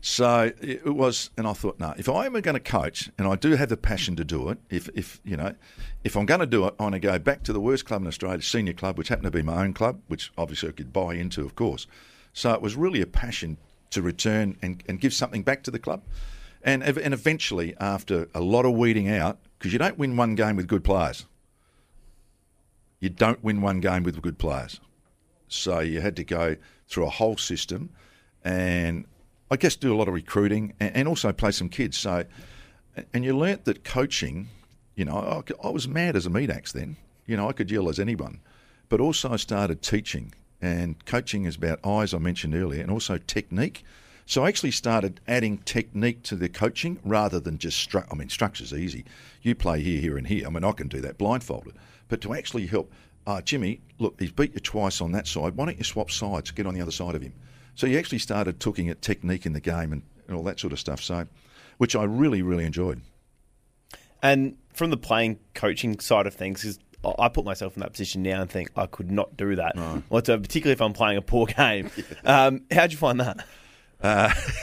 [0.00, 3.36] So it was, and I thought, no, if I am going to coach, and I
[3.36, 5.54] do have the passion to do it, if, if you know,
[6.04, 8.02] if I'm going to do it, I want to go back to the worst club
[8.02, 10.92] in Australia, senior club, which happened to be my own club, which obviously I could
[10.92, 11.86] buy into, of course.
[12.34, 13.56] So it was really a passion
[13.94, 16.02] to return and, and give something back to the club.
[16.62, 20.56] And, and eventually, after a lot of weeding out, because you don't win one game
[20.56, 21.26] with good players,
[23.00, 24.80] you don't win one game with good players.
[25.48, 26.56] So you had to go
[26.88, 27.90] through a whole system
[28.42, 29.06] and
[29.50, 31.98] I guess do a lot of recruiting and, and also play some kids.
[31.98, 32.24] So,
[33.12, 34.48] and you learnt that coaching,
[34.94, 36.96] you know, I, was mad as a meat axe then.
[37.26, 38.40] You know, I could yell as anyone,
[38.88, 40.34] but also I started teaching.
[40.64, 43.84] And coaching is about eyes, I mentioned earlier, and also technique.
[44.24, 48.30] So I actually started adding technique to the coaching rather than just stru- I mean,
[48.30, 49.04] structure's easy.
[49.42, 50.46] You play here, here, and here.
[50.46, 51.74] I mean, I can do that blindfolded.
[52.08, 52.90] But to actually help,
[53.26, 55.54] uh, Jimmy, look, he's beat you twice on that side.
[55.54, 56.50] Why don't you swap sides?
[56.50, 57.34] Get on the other side of him.
[57.74, 60.72] So you actually started looking at technique in the game and, and all that sort
[60.72, 61.02] of stuff.
[61.02, 61.26] So,
[61.76, 63.02] which I really, really enjoyed.
[64.22, 66.78] And from the playing coaching side of things, 'cause
[67.18, 69.76] I put myself in that position now and think I could not do that,
[70.08, 71.90] whatsoever, particularly if I'm playing a poor game.
[72.24, 73.46] Um, how'd you find that?
[74.02, 74.32] Uh,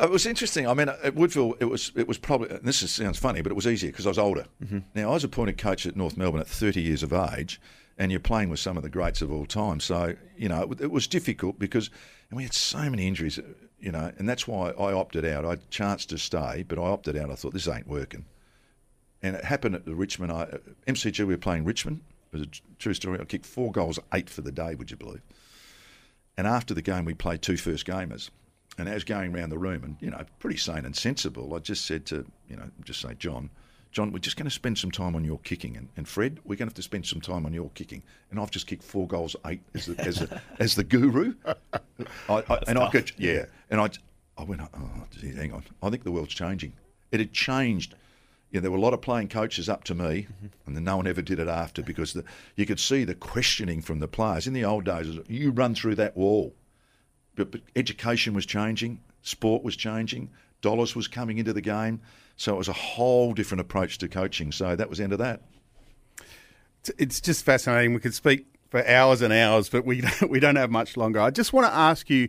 [0.00, 0.68] it was interesting.
[0.68, 2.50] I mean, at Woodville, it was it was probably.
[2.50, 4.46] And this is, sounds funny, but it was easier because I was older.
[4.94, 7.60] Now I was appointed coach at North Melbourne at 30 years of age,
[7.98, 9.80] and you're playing with some of the greats of all time.
[9.80, 11.90] So you know, it, it was difficult because
[12.30, 13.40] and we had so many injuries.
[13.78, 15.44] You know, and that's why I opted out.
[15.44, 17.30] I had a chance to stay, but I opted out.
[17.30, 18.24] I thought this ain't working.
[19.22, 20.32] And it happened at the Richmond.
[20.32, 20.46] Uh,
[20.86, 22.00] I, MCG, we were playing Richmond.
[22.32, 23.18] It was a true story.
[23.20, 24.74] I kicked four goals, eight for the day.
[24.74, 25.22] Would you believe?
[26.36, 28.30] And after the game, we played two first gamers.
[28.78, 31.86] And as going around the room, and you know, pretty sane and sensible, I just
[31.86, 33.48] said to you know, just say, John,
[33.90, 36.56] John, we're just going to spend some time on your kicking, and, and Fred, we're
[36.56, 38.02] going to have to spend some time on your kicking.
[38.30, 41.34] And I've just kicked four goals, eight as the as, the, as the guru.
[41.46, 41.54] I,
[42.28, 43.88] I, and I could, yeah, and I,
[44.36, 44.90] I went, oh,
[45.22, 46.74] hang on, I think the world's changing.
[47.10, 47.94] It had changed.
[48.56, 50.46] You know, there were a lot of playing coaches up to me, mm-hmm.
[50.66, 52.24] and then no one ever did it after because the,
[52.56, 54.46] you could see the questioning from the players.
[54.46, 56.54] In the old days, you run through that wall
[57.36, 60.30] but, but education was changing, sport was changing,
[60.62, 62.00] dollars was coming into the game.
[62.36, 64.50] So it was a whole different approach to coaching.
[64.52, 65.42] So that was the end of that.
[66.18, 67.94] It's- It's just fascinating.
[67.94, 71.20] We could speak for hours and hours, but we don't, we don't have much longer.
[71.20, 72.28] I just want to ask you,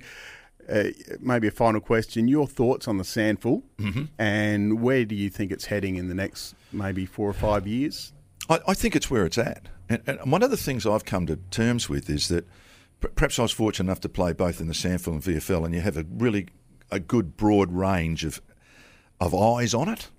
[0.69, 0.83] uh,
[1.19, 2.27] maybe a final question.
[2.27, 3.61] Your thoughts on the SANFL,
[4.17, 8.13] and where do you think it's heading in the next maybe four or five years?
[8.49, 9.67] I, I think it's where it's at.
[9.89, 12.47] And, and one of the things I've come to terms with is that
[13.15, 15.81] perhaps I was fortunate enough to play both in the SANFL and VFL, and you
[15.81, 16.47] have a really
[16.91, 18.41] a good broad range of
[19.19, 20.09] of eyes on it.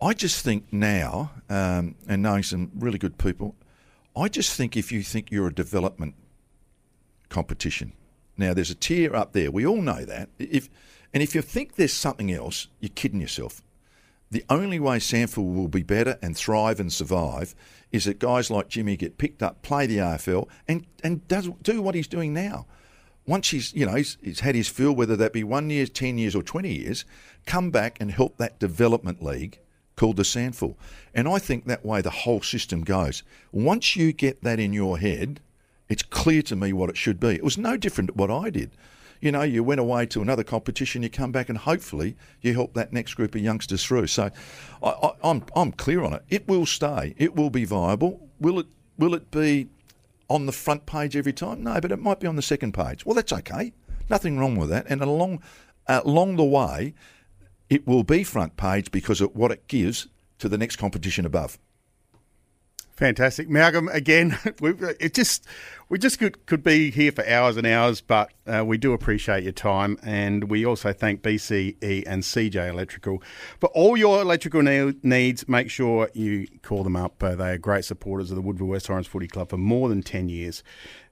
[0.00, 3.54] I just think now, um, and knowing some really good people,
[4.16, 6.14] I just think if you think you're a development
[7.28, 7.92] competition,
[8.36, 9.50] now there's a tier up there.
[9.50, 10.28] We all know that.
[10.38, 10.68] If
[11.12, 13.62] and if you think there's something else, you're kidding yourself.
[14.30, 17.54] The only way SANFL will be better and thrive and survive
[17.90, 21.82] is that guys like Jimmy get picked up, play the AFL, and and does do
[21.82, 22.66] what he's doing now.
[23.26, 26.16] Once he's you know he's, he's had his fill, whether that be one year, ten
[26.16, 27.04] years, or twenty years,
[27.44, 29.58] come back and help that development league
[29.96, 30.74] called the SANFL.
[31.14, 33.22] And I think that way the whole system goes.
[33.52, 35.40] Once you get that in your head,
[35.92, 37.28] it's clear to me what it should be.
[37.28, 38.70] It was no different to what I did.
[39.20, 42.72] You know, you went away to another competition, you come back, and hopefully you help
[42.72, 44.06] that next group of youngsters through.
[44.06, 44.30] So,
[44.82, 46.22] I, I, I'm I'm clear on it.
[46.30, 47.14] It will stay.
[47.18, 48.28] It will be viable.
[48.40, 48.66] Will it?
[48.98, 49.68] Will it be
[50.28, 51.62] on the front page every time?
[51.62, 53.04] No, but it might be on the second page.
[53.04, 53.74] Well, that's okay.
[54.08, 54.86] Nothing wrong with that.
[54.88, 55.42] And along
[55.86, 56.94] along the way,
[57.68, 61.58] it will be front page because of what it gives to the next competition above.
[63.02, 63.88] Fantastic, Malcolm.
[63.88, 65.44] Again, we, it just
[65.88, 69.42] we just could, could be here for hours and hours, but uh, we do appreciate
[69.42, 73.20] your time, and we also thank BCE and CJ Electrical
[73.58, 75.48] for all your electrical ne- needs.
[75.48, 77.20] Make sure you call them up.
[77.20, 80.04] Uh, they are great supporters of the Woodville West Torrens Footy Club for more than
[80.04, 80.62] ten years.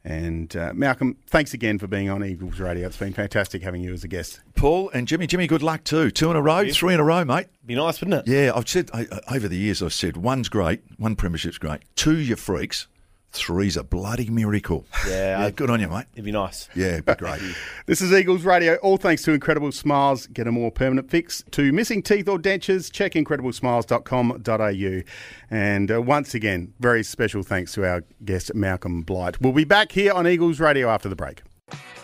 [0.04, 2.86] And uh, Malcolm, thanks again for being on Eagles Radio.
[2.86, 4.40] It's been fantastic having you as a guest.
[4.56, 6.10] Paul and Jimmy, Jimmy, good luck too.
[6.10, 7.48] Two in a row, three in a row, mate.
[7.66, 8.32] Be nice, wouldn't it?
[8.32, 9.82] Yeah, I've said I, I- over the years.
[9.82, 12.86] I've said one's great, one premiership's great, two you're freaks,
[13.32, 14.86] three's a bloody miracle.
[15.08, 16.06] Yeah, I- good on you, mate.
[16.14, 16.68] It'd be nice.
[16.74, 17.40] Yeah, it'd be great.
[17.86, 20.26] This is Eagles Radio, all thanks to Incredible Smiles.
[20.28, 22.90] Get a more permanent fix to missing teeth or dentures.
[22.92, 25.02] Check incrediblesmiles.com.au.
[25.50, 29.40] And uh, once again, very special thanks to our guest, Malcolm Blight.
[29.40, 31.42] We'll be back here on Eagles Radio after the break.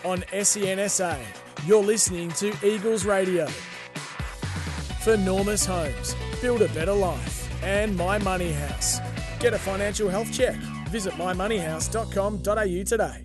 [0.03, 1.17] on SENSA.
[1.65, 3.47] You're listening to Eagles Radio.
[3.47, 7.49] For Normus Homes, build a better life.
[7.63, 8.99] And My Money House.
[9.39, 10.55] Get a financial health check.
[10.89, 13.23] Visit mymoneyhouse.com.au today.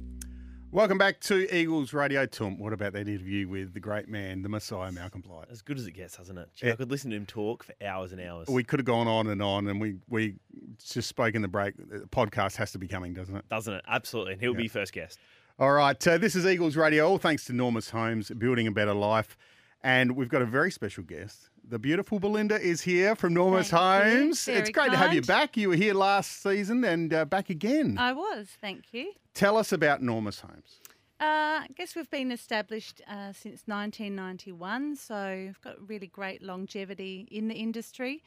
[0.71, 2.25] Welcome back to Eagles Radio.
[2.25, 5.49] Tom, what about that interview with the great man, the Messiah, Malcolm Blight?
[5.51, 6.49] As good as it gets, hasn't it?
[6.57, 6.73] Gee, Yeah.
[6.73, 8.49] I could listen to him talk for hours and hours.
[8.49, 10.37] We could have gone on and on, and we, we
[10.83, 11.75] just spoke in the break.
[11.77, 13.47] The podcast has to be coming, doesn't it?
[13.51, 13.85] Doesn't it?
[13.87, 14.33] Absolutely.
[14.33, 15.19] And he'll be first guest.
[15.59, 18.95] All right, uh, this is Eagles Radio, all thanks to Normus Homes, building a better
[18.95, 19.37] life.
[19.85, 21.51] And we've got a very special guest.
[21.65, 24.05] The beautiful Belinda is here from Normus Thank.
[24.05, 24.49] Homes.
[24.49, 25.57] It's great to have you back.
[25.57, 27.97] You were here last season and uh, back again.
[27.99, 29.13] I was, thank you.
[29.33, 30.81] Tell us about Normus Homes.
[31.21, 37.29] Uh, I guess we've been established uh, since 1991, so we've got really great longevity
[37.31, 38.25] in the industry.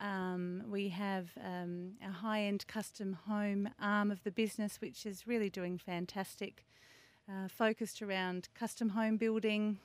[0.00, 5.26] Um, we have um, a high end custom home arm of the business, which is
[5.26, 6.64] really doing fantastic,
[7.28, 9.78] uh, focused around custom home building,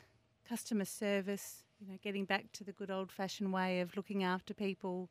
[0.48, 4.54] customer service, you know, getting back to the good old fashioned way of looking after
[4.54, 5.10] people,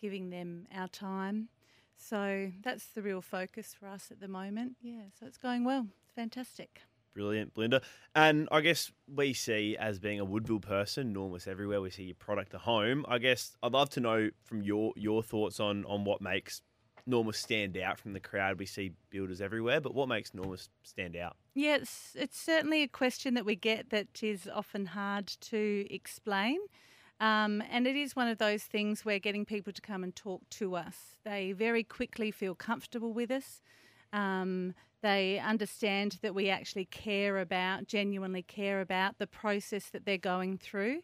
[0.00, 1.48] giving them our time.
[1.96, 4.76] So that's the real focus for us at the moment.
[4.80, 5.88] Yeah, so it's going well.
[6.04, 6.82] It's fantastic.
[7.14, 7.82] Brilliant, Belinda.
[8.14, 12.14] And I guess we see as being a Woodville person, Normus everywhere, we see your
[12.14, 13.04] product at home.
[13.08, 16.62] I guess I'd love to know from your your thoughts on on what makes
[17.08, 18.58] Normus stand out from the crowd.
[18.58, 21.36] We see builders everywhere, but what makes Normus stand out?
[21.54, 26.58] It's, it's certainly a question that we get that is often hard to explain.
[27.20, 30.48] Um, and it is one of those things where getting people to come and talk
[30.50, 33.60] to us, they very quickly feel comfortable with us.
[34.12, 40.18] Um, they understand that we actually care about, genuinely care about the process that they're
[40.18, 41.02] going through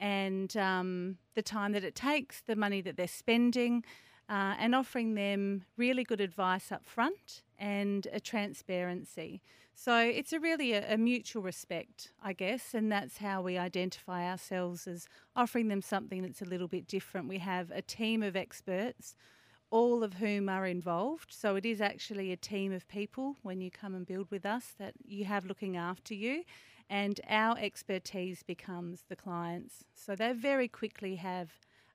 [0.00, 3.84] and um, the time that it takes, the money that they're spending,
[4.28, 9.42] uh, and offering them really good advice up front and a transparency.
[9.74, 14.30] So it's a really a, a, mutual respect, I guess, and that's how we identify
[14.30, 17.28] ourselves as offering them something that's a little bit different.
[17.28, 19.16] We have a team of experts,
[19.70, 21.32] all of whom are involved.
[21.32, 24.74] So it is actually a team of people when you come and build with us
[24.78, 26.44] that you have looking after you,
[26.90, 29.84] and our expertise becomes the clients.
[29.94, 31.50] So they very quickly have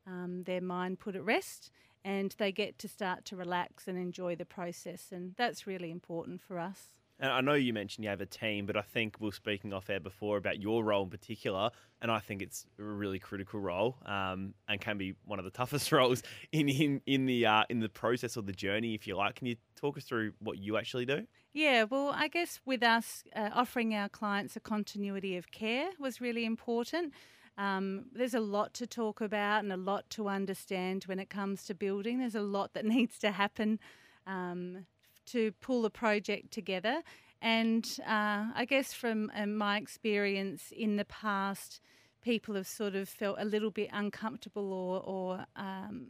[0.08, 1.72] um, their mind put at rest
[2.08, 5.08] and they get to start to relax and enjoy the process.
[5.12, 6.94] And that's really important for us.
[7.20, 9.74] And I know you mentioned you have a team, but I think we were speaking
[9.74, 13.60] off air before about your role in particular, and I think it's a really critical
[13.60, 17.64] role um, and can be one of the toughest roles in in, in the uh,
[17.70, 19.36] in the process or the journey, if you like.
[19.36, 21.26] Can you talk us through what you actually do?
[21.54, 26.22] Yeah, well, I guess with us uh, offering our clients a continuity of care was
[26.22, 27.14] really important.
[27.58, 31.64] Um, there's a lot to talk about and a lot to understand when it comes
[31.66, 32.20] to building.
[32.20, 33.80] There's a lot that needs to happen
[34.26, 34.86] um,
[35.28, 37.02] to pull a project together.
[37.42, 41.82] And uh, I guess from uh, my experience in the past,
[42.22, 46.08] people have sort of felt a little bit uncomfortable or, or um,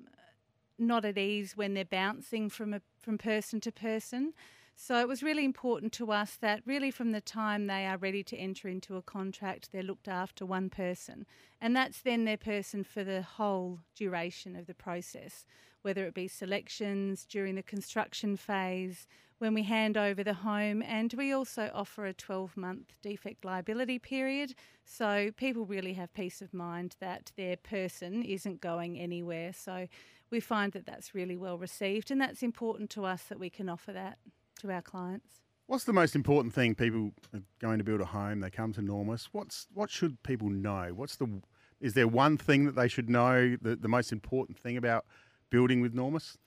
[0.80, 4.34] not at ease when they're bouncing from a, from person to person.
[4.80, 8.24] So it was really important to us that really from the time they are ready
[8.26, 11.26] to enter into a contract, they're looked after one person.
[11.60, 15.48] And that's then their person for the whole duration of the process,
[15.82, 19.08] whether it be selections during the construction phase,
[19.40, 23.98] when we hand over the home, and we also offer a 12 month defect liability
[23.98, 24.54] period.
[24.86, 29.54] So people really have peace of mind that their person isn't going anywhere.
[29.54, 29.88] So
[30.30, 33.70] we find that that's really well received, and that's important to us that we can
[33.70, 34.20] offer that
[34.60, 35.42] to our clients.
[35.68, 38.40] What's the most important thing people are going to build a home?
[38.40, 39.30] They come to Normus.
[39.32, 40.92] What's what should people know?
[40.96, 41.42] What's the
[41.80, 43.58] is there one thing that they should know?
[43.62, 45.06] The the most important thing about
[45.50, 46.38] building with Normus?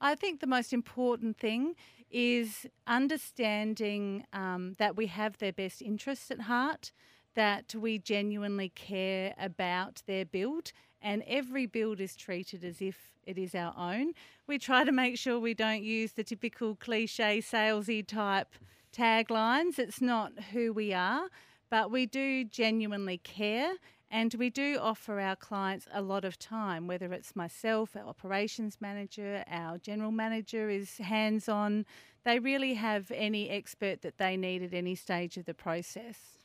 [0.00, 1.74] I think the most important thing
[2.10, 6.92] is understanding um, that we have their best interests at heart,
[7.34, 13.38] that we genuinely care about their build, and every build is treated as if it
[13.38, 14.12] is our own.
[14.46, 18.54] We try to make sure we don't use the typical cliche salesy type
[18.92, 19.78] taglines.
[19.78, 21.28] It's not who we are,
[21.70, 23.74] but we do genuinely care
[24.10, 28.78] and we do offer our clients a lot of time, whether it's myself, our operations
[28.80, 31.86] manager, our general manager is hands on.
[32.24, 36.39] They really have any expert that they need at any stage of the process.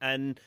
[0.00, 0.40] And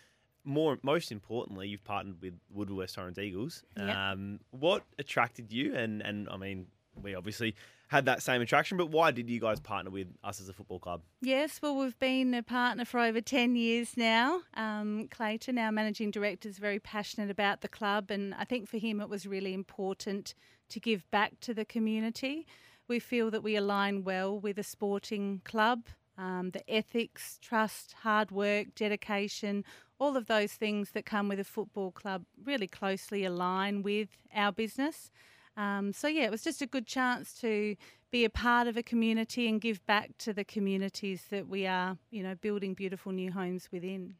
[0.43, 3.63] more most importantly, you've partnered with Woodville West Torrens Eagles.
[3.77, 3.95] Yep.
[3.95, 5.75] Um, what attracted you?
[5.75, 6.67] And and I mean,
[7.01, 7.55] we obviously
[7.89, 10.77] had that same attraction, but why did you guys partner with us as a football
[10.77, 11.01] club?
[11.21, 14.41] Yes, well, we've been a partner for over 10 years now.
[14.53, 18.77] Um, Clayton, our managing director, is very passionate about the club, and I think for
[18.77, 20.35] him it was really important
[20.69, 22.45] to give back to the community.
[22.87, 25.87] We feel that we align well with a sporting club.
[26.19, 29.63] Um, the ethics, trust, hard work, dedication,
[29.99, 34.51] all of those things that come with a football club really closely align with our
[34.51, 35.11] business.
[35.55, 37.77] Um, so yeah, it was just a good chance to
[38.11, 41.97] be a part of a community and give back to the communities that we are,
[42.11, 44.15] you know, building beautiful new homes within.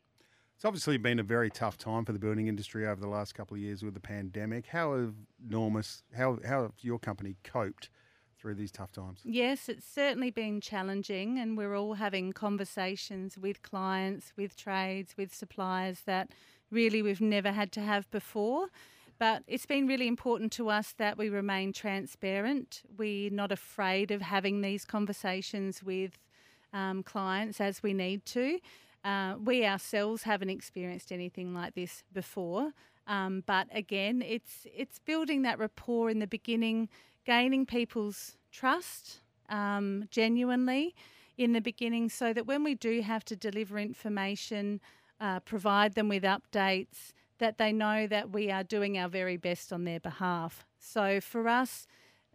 [0.55, 3.55] It's obviously been a very tough time for the building industry over the last couple
[3.55, 4.67] of years with the pandemic.
[4.67, 7.89] How have Normus, how how have your company coped
[8.39, 9.19] through these tough times?
[9.23, 15.33] Yes, it's certainly been challenging, and we're all having conversations with clients, with trades, with
[15.33, 16.31] suppliers that
[16.71, 18.67] really we've never had to have before.
[19.17, 22.83] But it's been really important to us that we remain transparent.
[22.97, 26.17] We're not afraid of having these conversations with
[26.71, 28.59] um, clients as we need to.
[29.03, 32.71] Uh, we ourselves haven't experienced anything like this before.
[33.07, 36.89] Um, but again, it's it's building that rapport in the beginning,
[37.29, 40.95] gaining people's trust um, genuinely
[41.37, 44.81] in the beginning, so that when we do have to deliver information,
[45.21, 49.71] uh, provide them with updates, that they know that we are doing our very best
[49.71, 50.65] on their behalf.
[50.79, 51.85] So for us,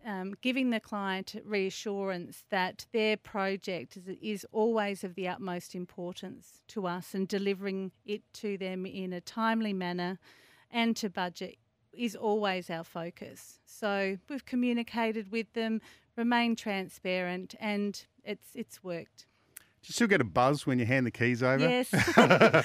[0.06, 6.62] um, giving the client reassurance that their project is, is, always of the utmost importance
[6.68, 10.20] to us and delivering it to them in a timely manner
[10.70, 11.56] and to budget
[11.96, 13.60] is always our focus.
[13.64, 15.80] So we've communicated with them,
[16.16, 19.26] remained transparent, and it's it's worked.
[19.82, 21.58] Do you still get a buzz when you hand the keys over?
[21.68, 21.90] Yes.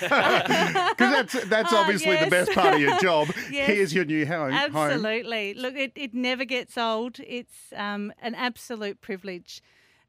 [0.90, 2.30] Because that's, that's Ah, obviously the yes.
[2.30, 3.28] best part of your job.
[3.52, 3.68] Yes.
[3.68, 4.52] Here's your new home.
[4.54, 5.54] Absolutely.
[5.54, 7.20] Look, it, it never gets old.
[7.20, 9.62] It's um, an absolute privilege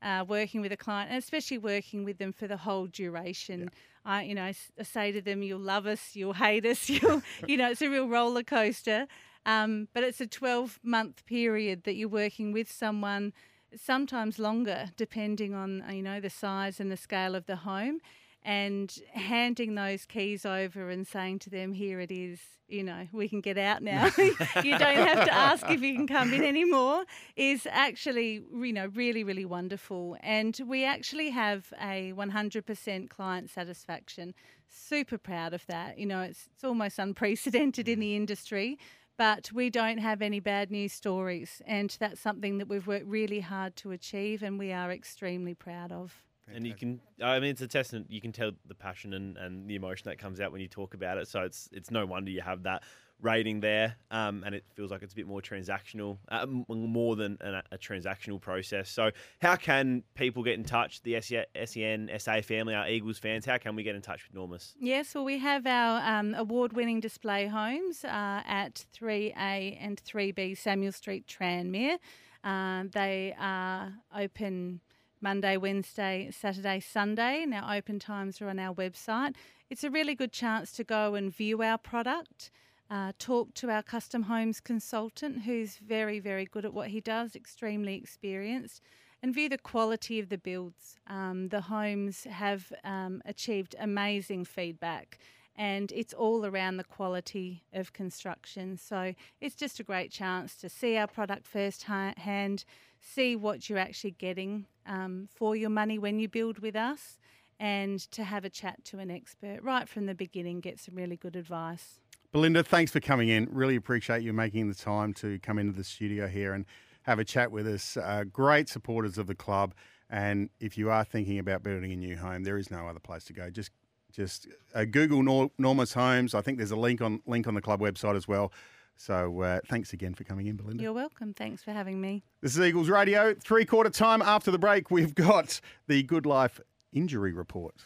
[0.03, 3.71] uh, working with a client, and especially working with them for the whole duration.
[4.05, 7.23] I, you know, I, I say to them, "You'll love us, you'll hate us, you'll,
[7.47, 9.07] you know, it's a real roller coaster."
[9.47, 13.33] Um, but it's a 12 month period that you're working with someone
[13.75, 18.01] sometimes longer, depending on uh, you know the size and the scale of the home.
[18.43, 23.29] And handing those keys over and saying to them, "Here it is," you know, we
[23.29, 24.07] can get out now.
[24.19, 27.05] you don't have to ask if you can come in anymore.
[27.37, 30.17] Is actually you know really really wonderful.
[30.21, 34.35] And we actually have a 100% client satisfaction.
[34.69, 35.99] Super proud of that.
[35.99, 38.17] You know, it's it's almost unprecedented in the mm.
[38.17, 38.79] industry
[39.21, 41.61] but we don't have any bad news stories.
[41.67, 45.93] And that's something that we've worked really hard to achieve and we are extremely proud
[45.93, 46.23] of.
[46.55, 48.07] And you can, I mean, it's a testament.
[48.11, 50.95] You can tell the passion and, and the emotion that comes out when you talk
[50.95, 51.29] about it.
[51.29, 52.83] So it's it's no wonder you have that
[53.23, 57.39] rating there, um, and it feels like it's a bit more transactional, uh, more than
[57.41, 58.91] a, a, transactional process.
[58.91, 61.03] So, how can people get in touch?
[61.03, 64.75] The SEN SA family, our Eagles fans, how can we get in touch with Normus?
[64.79, 68.09] Yes, well, we have our um, award-winning display homes uh,
[68.47, 71.99] at 3A and 3B Samuel Street, Tranmere.
[72.43, 74.81] Uh, they are open.
[75.21, 77.47] Monday, Wednesday, Saturday, Sunday.
[77.53, 79.35] Our open times are on our website.
[79.69, 82.51] It's a really good chance to go and view our product
[82.91, 87.37] uh, talk to our custom homes consultant, who's very, very good at what he does,
[87.37, 88.83] extremely experienced,
[89.23, 90.97] and view the quality of the builds.
[91.07, 95.19] Um, the homes have um, achieved amazing feedback.
[95.57, 98.79] And it's all around the quality of construction.
[98.79, 102.65] So it's just a great chance to see our product firsthand,
[103.01, 107.19] see what you're actually getting um, for your money when you build with us,
[107.59, 111.17] and to have a chat to an expert right from the beginning, get some really
[111.17, 112.01] good advice.
[112.33, 113.49] Belinda, thanks for coming in.
[113.51, 116.65] Really appreciate you making the time to come into the studio here and
[117.03, 117.97] have a chat with us.
[117.97, 119.75] Uh, great supporters of the club.
[120.09, 123.25] And if you are thinking about building a new home, there is no other place
[123.25, 123.51] to go.
[123.51, 123.71] Just
[124.13, 126.35] just uh, Google Nor- Normus Homes.
[126.35, 128.53] I think there's a link on link on the club website as well.
[128.97, 130.83] So uh, thanks again for coming in, Belinda.
[130.83, 131.33] You're welcome.
[131.33, 132.23] Thanks for having me.
[132.43, 133.35] This is Eagles Radio.
[133.35, 136.61] Three quarter time after the break, we've got the Good Life
[136.93, 137.77] injury report.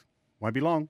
[0.41, 0.89] Won't be long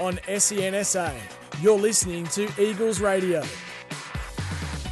[0.00, 1.14] on SENSA.
[1.60, 3.42] You're listening to Eagles Radio.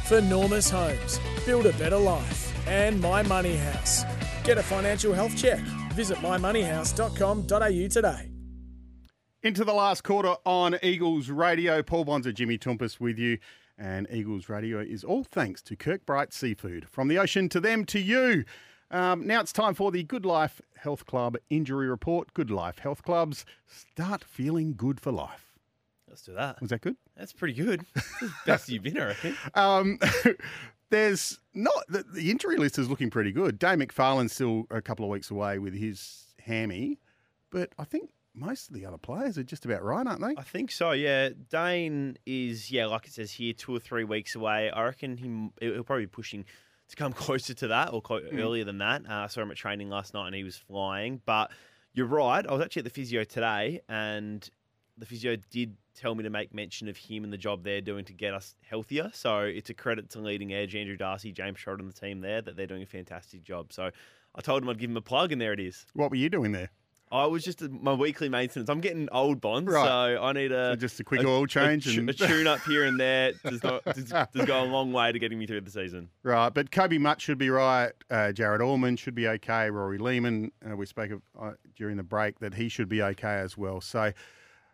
[0.05, 2.47] For Normus Homes, build a better life.
[2.67, 4.03] And My Money House.
[4.43, 5.59] Get a financial health check.
[5.93, 8.29] Visit mymoneyhouse.com.au today.
[9.43, 11.81] Into the last quarter on Eagles Radio.
[11.81, 13.39] Paul Bonsor, Jimmy Toumpas with you.
[13.77, 16.87] And Eagles Radio is all thanks to Kirkbright Seafood.
[16.87, 18.45] From the ocean to them to you.
[18.91, 22.33] Um, now it's time for the Good Life Health Club injury report.
[22.35, 25.51] Good Life Health Clubs start feeling good for life.
[26.07, 26.59] Let's do that.
[26.59, 26.97] Was that good?
[27.15, 27.85] That's pretty good.
[28.45, 29.35] Best you've been, I reckon.
[29.55, 29.97] Um,
[30.91, 33.57] there's not the, the, injury list is looking pretty good.
[33.57, 36.99] Dane McFarlane's still a couple of weeks away with his hammy,
[37.49, 40.35] but I think most of the other players are just about right, aren't they?
[40.37, 40.91] I think so.
[40.91, 44.69] Yeah, Dane is yeah, like it says here, two or three weeks away.
[44.69, 46.45] I reckon he he'll probably be pushing
[46.91, 48.39] to come closer to that or mm.
[48.39, 49.03] earlier than that.
[49.09, 51.21] Uh, I saw him at training last night and he was flying.
[51.25, 51.51] But
[51.93, 52.45] you're right.
[52.45, 54.47] I was actually at the physio today and
[54.97, 58.05] the physio did tell me to make mention of him and the job they're doing
[58.05, 59.11] to get us healthier.
[59.13, 62.41] So it's a credit to leading edge Andrew Darcy, James Sherrod and the team there
[62.41, 63.73] that they're doing a fantastic job.
[63.73, 63.91] So
[64.35, 65.85] I told him I'd give him a plug and there it is.
[65.93, 66.69] What were you doing there?
[67.11, 68.69] I was just a, my weekly maintenance.
[68.69, 69.83] I'm getting old bonds, right.
[69.83, 72.47] so I need a so just a quick a, oil change a, and a tune
[72.47, 73.33] up here and there.
[73.43, 76.09] Does not does, does, go a long way to getting me through the season.
[76.23, 77.91] Right, but Kobe Mutt should be right.
[78.09, 79.69] Uh, Jared Allman should be okay.
[79.69, 83.39] Rory Lehman, uh, we spoke of uh, during the break that he should be okay
[83.39, 83.81] as well.
[83.81, 84.13] So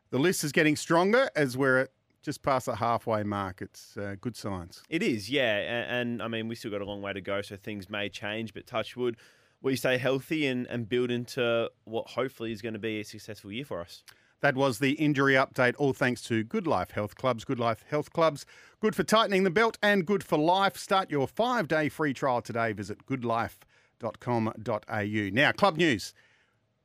[0.09, 1.89] the list is getting stronger as we're at
[2.23, 3.61] just past the halfway mark.
[3.61, 4.83] It's uh, good signs.
[4.89, 7.41] It is, yeah, and, and I mean we still got a long way to go,
[7.41, 8.53] so things may change.
[8.53, 9.17] But touch wood
[9.61, 13.51] we stay healthy and, and build into what hopefully is going to be a successful
[13.51, 14.03] year for us.
[14.41, 17.43] That was the injury update, all thanks to Good Life Health Clubs.
[17.43, 18.45] Good Life Health Clubs,
[18.79, 20.77] good for tightening the belt and good for life.
[20.77, 22.71] Start your five day free trial today.
[22.71, 25.29] Visit goodlife.com.au.
[25.33, 26.13] Now, club news.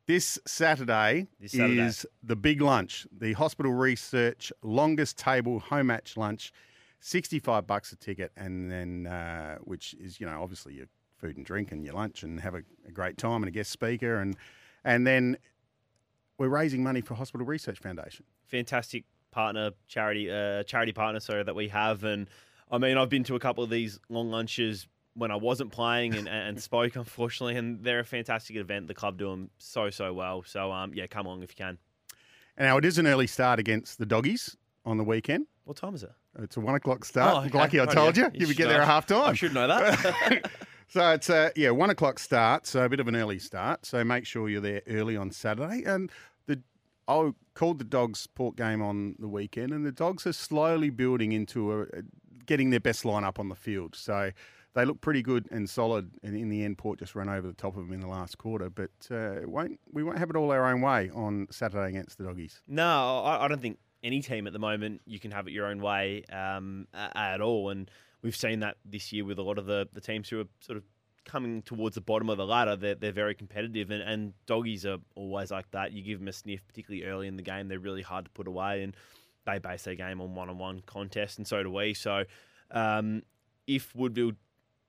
[0.07, 6.16] This Saturday, this Saturday, is the big lunch, the hospital research longest table home match
[6.16, 6.53] lunch,
[7.00, 10.86] 65 bucks a ticket, and then, uh, which is, you know, obviously your
[11.22, 13.70] food and drink and your lunch and have a, a great time and a guest
[13.70, 14.36] speaker and
[14.84, 15.38] and then
[16.36, 18.24] we're raising money for Hospital Research Foundation.
[18.46, 22.28] Fantastic partner charity uh, charity partner sorry that we have and
[22.70, 26.15] I mean I've been to a couple of these long lunches when I wasn't playing
[26.15, 30.13] and, and spoke unfortunately and they're a fantastic event the club do them so so
[30.13, 31.79] well so um yeah come along if you can.
[32.57, 35.47] And now it is an early start against the doggies on the weekend.
[35.65, 36.13] What time is it?
[36.39, 37.35] It's a one o'clock start.
[37.35, 37.59] Oh, okay.
[37.59, 38.25] Lucky I told you.
[38.25, 39.31] You, you would get there at half time.
[39.31, 40.51] I should know that.
[40.93, 43.87] So it's a yeah one o'clock start, so a bit of an early start.
[43.87, 45.85] So make sure you're there early on Saturday.
[45.87, 46.13] And
[46.45, 46.61] the
[47.09, 51.33] I called the dogs port game on the weekend, and the dogs are slowly building
[51.33, 51.87] into a,
[52.45, 53.95] getting their best lineup on the field.
[53.95, 54.33] So
[54.75, 56.11] they look pretty good and solid.
[56.23, 58.39] And in the end, Port just ran over the top of them in the last
[58.39, 58.70] quarter.
[58.70, 62.25] But uh, won't we won't have it all our own way on Saturday against the
[62.25, 62.62] Doggies.
[62.66, 65.66] No, I, I don't think any team at the moment you can have it your
[65.66, 67.70] own way um, at all.
[67.70, 67.91] And
[68.23, 70.77] we've seen that this year with a lot of the, the teams who are sort
[70.77, 70.85] of
[71.25, 72.77] coming towards the bottom of the ladder.
[72.77, 75.93] They're, they're very competitive, and, and doggies are always like that.
[75.93, 78.49] You give them a sniff, particularly early in the game, they're really hard to put
[78.49, 78.97] away, and
[79.47, 81.95] they base their game on one on one contests, and so do we.
[81.95, 82.25] So
[82.70, 83.23] um,
[83.66, 84.33] if Woodville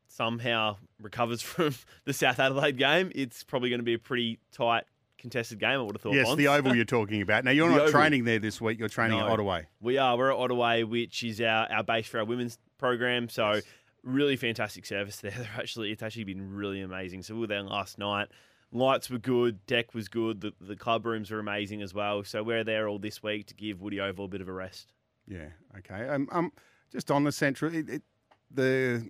[0.08, 1.74] somehow recovers from
[2.06, 4.84] the South Adelaide game, it's probably going to be a pretty tight
[5.18, 5.80] contested game.
[5.80, 6.14] I would have thought.
[6.14, 7.44] Yes, the Oval you're talking about.
[7.46, 7.92] Now you're The not Oval.
[8.02, 8.80] training there this week.
[8.80, 9.28] You're training No.
[9.28, 9.66] at Ottoway.
[9.80, 10.18] We are.
[10.18, 13.30] We're at Ottoway, which is our, our base for our women's program.
[13.30, 13.62] So
[14.04, 15.32] really fantastic service there.
[15.32, 17.24] They're actually it's actually been really amazing.
[17.24, 18.28] So we were there last night.
[18.76, 22.24] Lights were good, deck was good, the, the club rooms were amazing as well.
[22.24, 24.94] So we're there all this week to give Woody Oval a bit of a rest.
[25.28, 25.50] Yeah.
[25.78, 26.10] Okay.
[26.10, 26.52] Um, um
[26.92, 28.02] just on the central, it, it,
[28.50, 29.08] the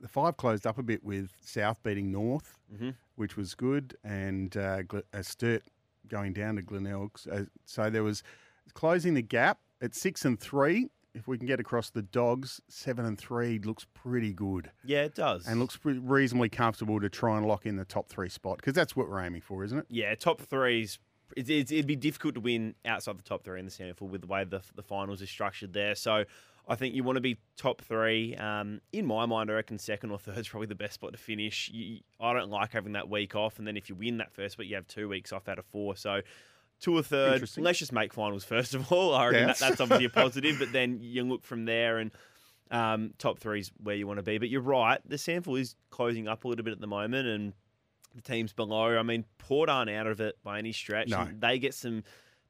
[0.00, 2.94] the five closed up a bit with South beating North, Mhm.
[3.16, 4.82] which was good, and uh,
[5.12, 5.62] uh, Sturt
[6.08, 7.18] going down to Glenelg.
[7.30, 8.22] Uh, so there was
[8.74, 10.90] closing the gap at six and three.
[11.14, 15.14] If we can get across the Dogs, seven and three looks pretty good Yeah, it
[15.14, 15.46] does.
[15.46, 18.96] and looks reasonably comfortable to try and lock in the top three spot because that's
[18.96, 19.86] what we're aiming for, isn't it?
[19.88, 20.98] yeah, top threes.
[21.36, 24.44] It'd be difficult to win outside the top three in the SANFL with the way
[24.44, 25.94] the, the finals is structured there.
[25.94, 26.24] So
[26.66, 28.34] I think you want to be top three.
[28.36, 31.18] Um, in my mind, I reckon second or third is probably the best spot to
[31.18, 31.70] finish.
[31.72, 34.56] You, I don't like having that week off, and then if you win that first
[34.58, 35.94] week, you have two weeks off out of four.
[35.96, 36.22] So
[36.80, 37.46] two or third.
[37.58, 39.14] Let's just make finals first of all.
[39.14, 39.46] I reckon Yeah.
[39.48, 42.10] that, that's obviously a positive, but then you look from there and.
[42.70, 44.98] Um, top three is where you want to be, but you're right.
[45.06, 47.52] The SANFL is closing up a little bit at the moment, and
[48.16, 48.96] the teams below.
[48.98, 51.08] I mean, Port aren't out of it by any stretch.
[51.08, 51.28] No.
[51.38, 52.02] They get some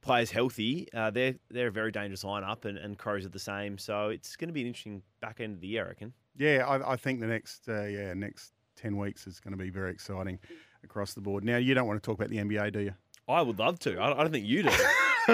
[0.05, 0.89] players healthy.
[0.95, 3.79] Uh, they're they're a very dangerous lineup, and, and Crows are the same.
[3.79, 6.13] So it's going to be an interesting back end of the year, I reckon.
[6.37, 9.71] Yeah, I, I think the next uh, yeah next ten weeks is going to be
[9.71, 10.39] very exciting
[10.85, 11.45] across the board.
[11.45, 12.95] Now you don't want to talk about the NBA, do you?
[13.27, 13.99] I would love to.
[13.99, 14.71] I, I don't think you do.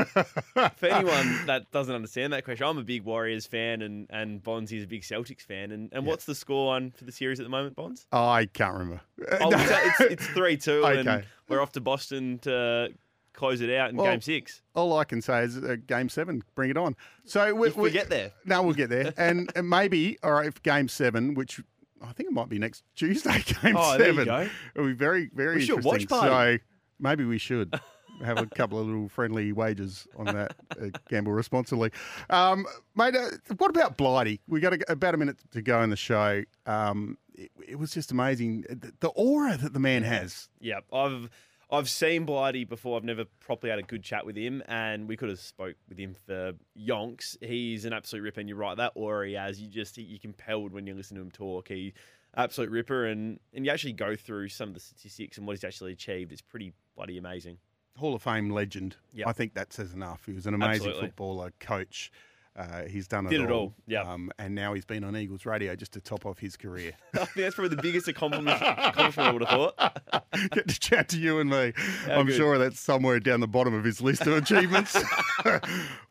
[0.77, 4.71] For anyone that doesn't understand that question, I'm a big Warriors fan, and and Bonds
[4.73, 5.73] is a big Celtics fan.
[5.73, 8.07] And, and what's the score on for the series at the moment, Bonds?
[8.13, 9.01] I can't remember.
[9.41, 12.93] Oh, it's, it's three two, and we're off to Boston to
[13.33, 14.63] close it out in Well, Game Six.
[14.75, 16.97] All I can say is uh, game seven, bring it on.
[17.25, 18.33] So we, If we get there.
[18.45, 21.61] no, we'll get there, and, and maybe all right, if game seven, which
[22.03, 24.49] I think it might be next Tuesday, game Oh, there you seven, go.
[24.75, 25.85] it'll be very very We interesting.
[25.91, 26.59] watch party.
[26.59, 26.65] So
[26.99, 27.79] maybe we should.
[28.23, 30.55] Have a couple of little friendly wages on that.
[30.79, 31.91] Uh, gamble responsibly,
[32.29, 33.17] um, mate.
[33.17, 34.43] Uh, what about Blighty?
[34.47, 36.43] We got a, about a minute to go in the show.
[36.67, 40.51] Um, it, it was just amazing the, the aura that the man has.
[40.61, 41.31] Yeah, I've
[41.73, 42.97] I've seen Blighty before.
[42.97, 45.99] I've never properly had a good chat with him, and we could have spoke with
[45.99, 47.37] him for yonks.
[47.43, 48.77] He's an absolute ripper, and you're right.
[48.77, 51.69] That aura he has, you just you're compelled when you listen to him talk.
[51.69, 51.95] He
[52.37, 55.65] absolute ripper, and and you actually go through some of the statistics and what he's
[55.65, 56.33] actually achieved.
[56.33, 57.59] It's pretty bloody amazing.
[57.97, 58.97] Hall of Fame legend.
[59.13, 59.27] Yep.
[59.27, 60.25] I think that says enough.
[60.27, 61.09] He was an amazing Absolutely.
[61.09, 62.11] footballer, coach.
[62.57, 63.47] Uh, he's done it Did all.
[63.47, 64.03] it all, yeah.
[64.03, 66.93] Um, and now he's been on Eagles radio just to top off his career.
[67.15, 70.51] I think that's probably the biggest accomplishment, accomplishment I would have thought.
[70.51, 71.73] Get to chat to you and me.
[72.09, 72.37] I'm good.
[72.37, 74.99] sure that's somewhere down the bottom of his list of achievements.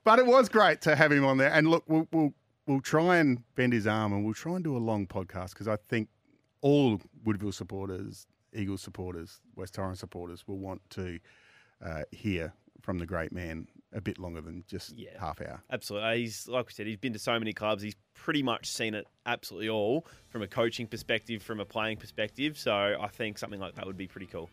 [0.03, 1.51] but it was great to have him on there.
[1.51, 2.33] And look, we'll, we'll,
[2.65, 5.67] we'll try and bend his arm and we'll try and do a long podcast because
[5.67, 6.07] I think
[6.61, 11.19] all Woodville supporters, Eagles supporters, West Torrens supporters will want to
[11.85, 15.19] uh, hear from the great man a bit longer than just Yeah.
[15.19, 15.61] half hour.
[15.71, 16.19] Absolutely.
[16.21, 17.81] He's like we said, he's been to so many clubs.
[17.81, 22.57] He's pretty much seen it absolutely all from a coaching perspective, from a playing perspective.
[22.57, 24.49] So I think something like that would be pretty cool.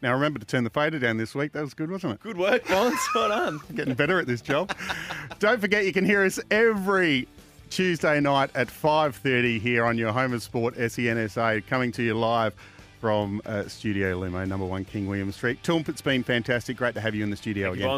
[0.00, 1.52] Now remember to turn the fader down this week.
[1.52, 2.20] That was good, wasn't it?
[2.20, 2.98] Good work, Bonds.
[3.14, 3.60] Well done.
[3.74, 4.74] Getting better at this job.
[5.38, 7.28] Don't forget you can hear us every
[7.70, 12.54] Tuesday night at 5.30 here on your home of sport, SENSA, coming to you live
[13.00, 15.62] from uh, Studio Limo, number one King William Street.
[15.62, 16.76] Tulp, it's been fantastic.
[16.76, 17.88] Great to have you in the studio Thank again.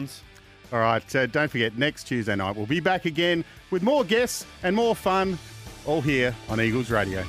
[0.75, 4.45] All right, uh, don't forget, next Tuesday night we'll be back again with more guests
[4.65, 5.39] and more fun,
[5.87, 7.23] all here on Eagles Radio.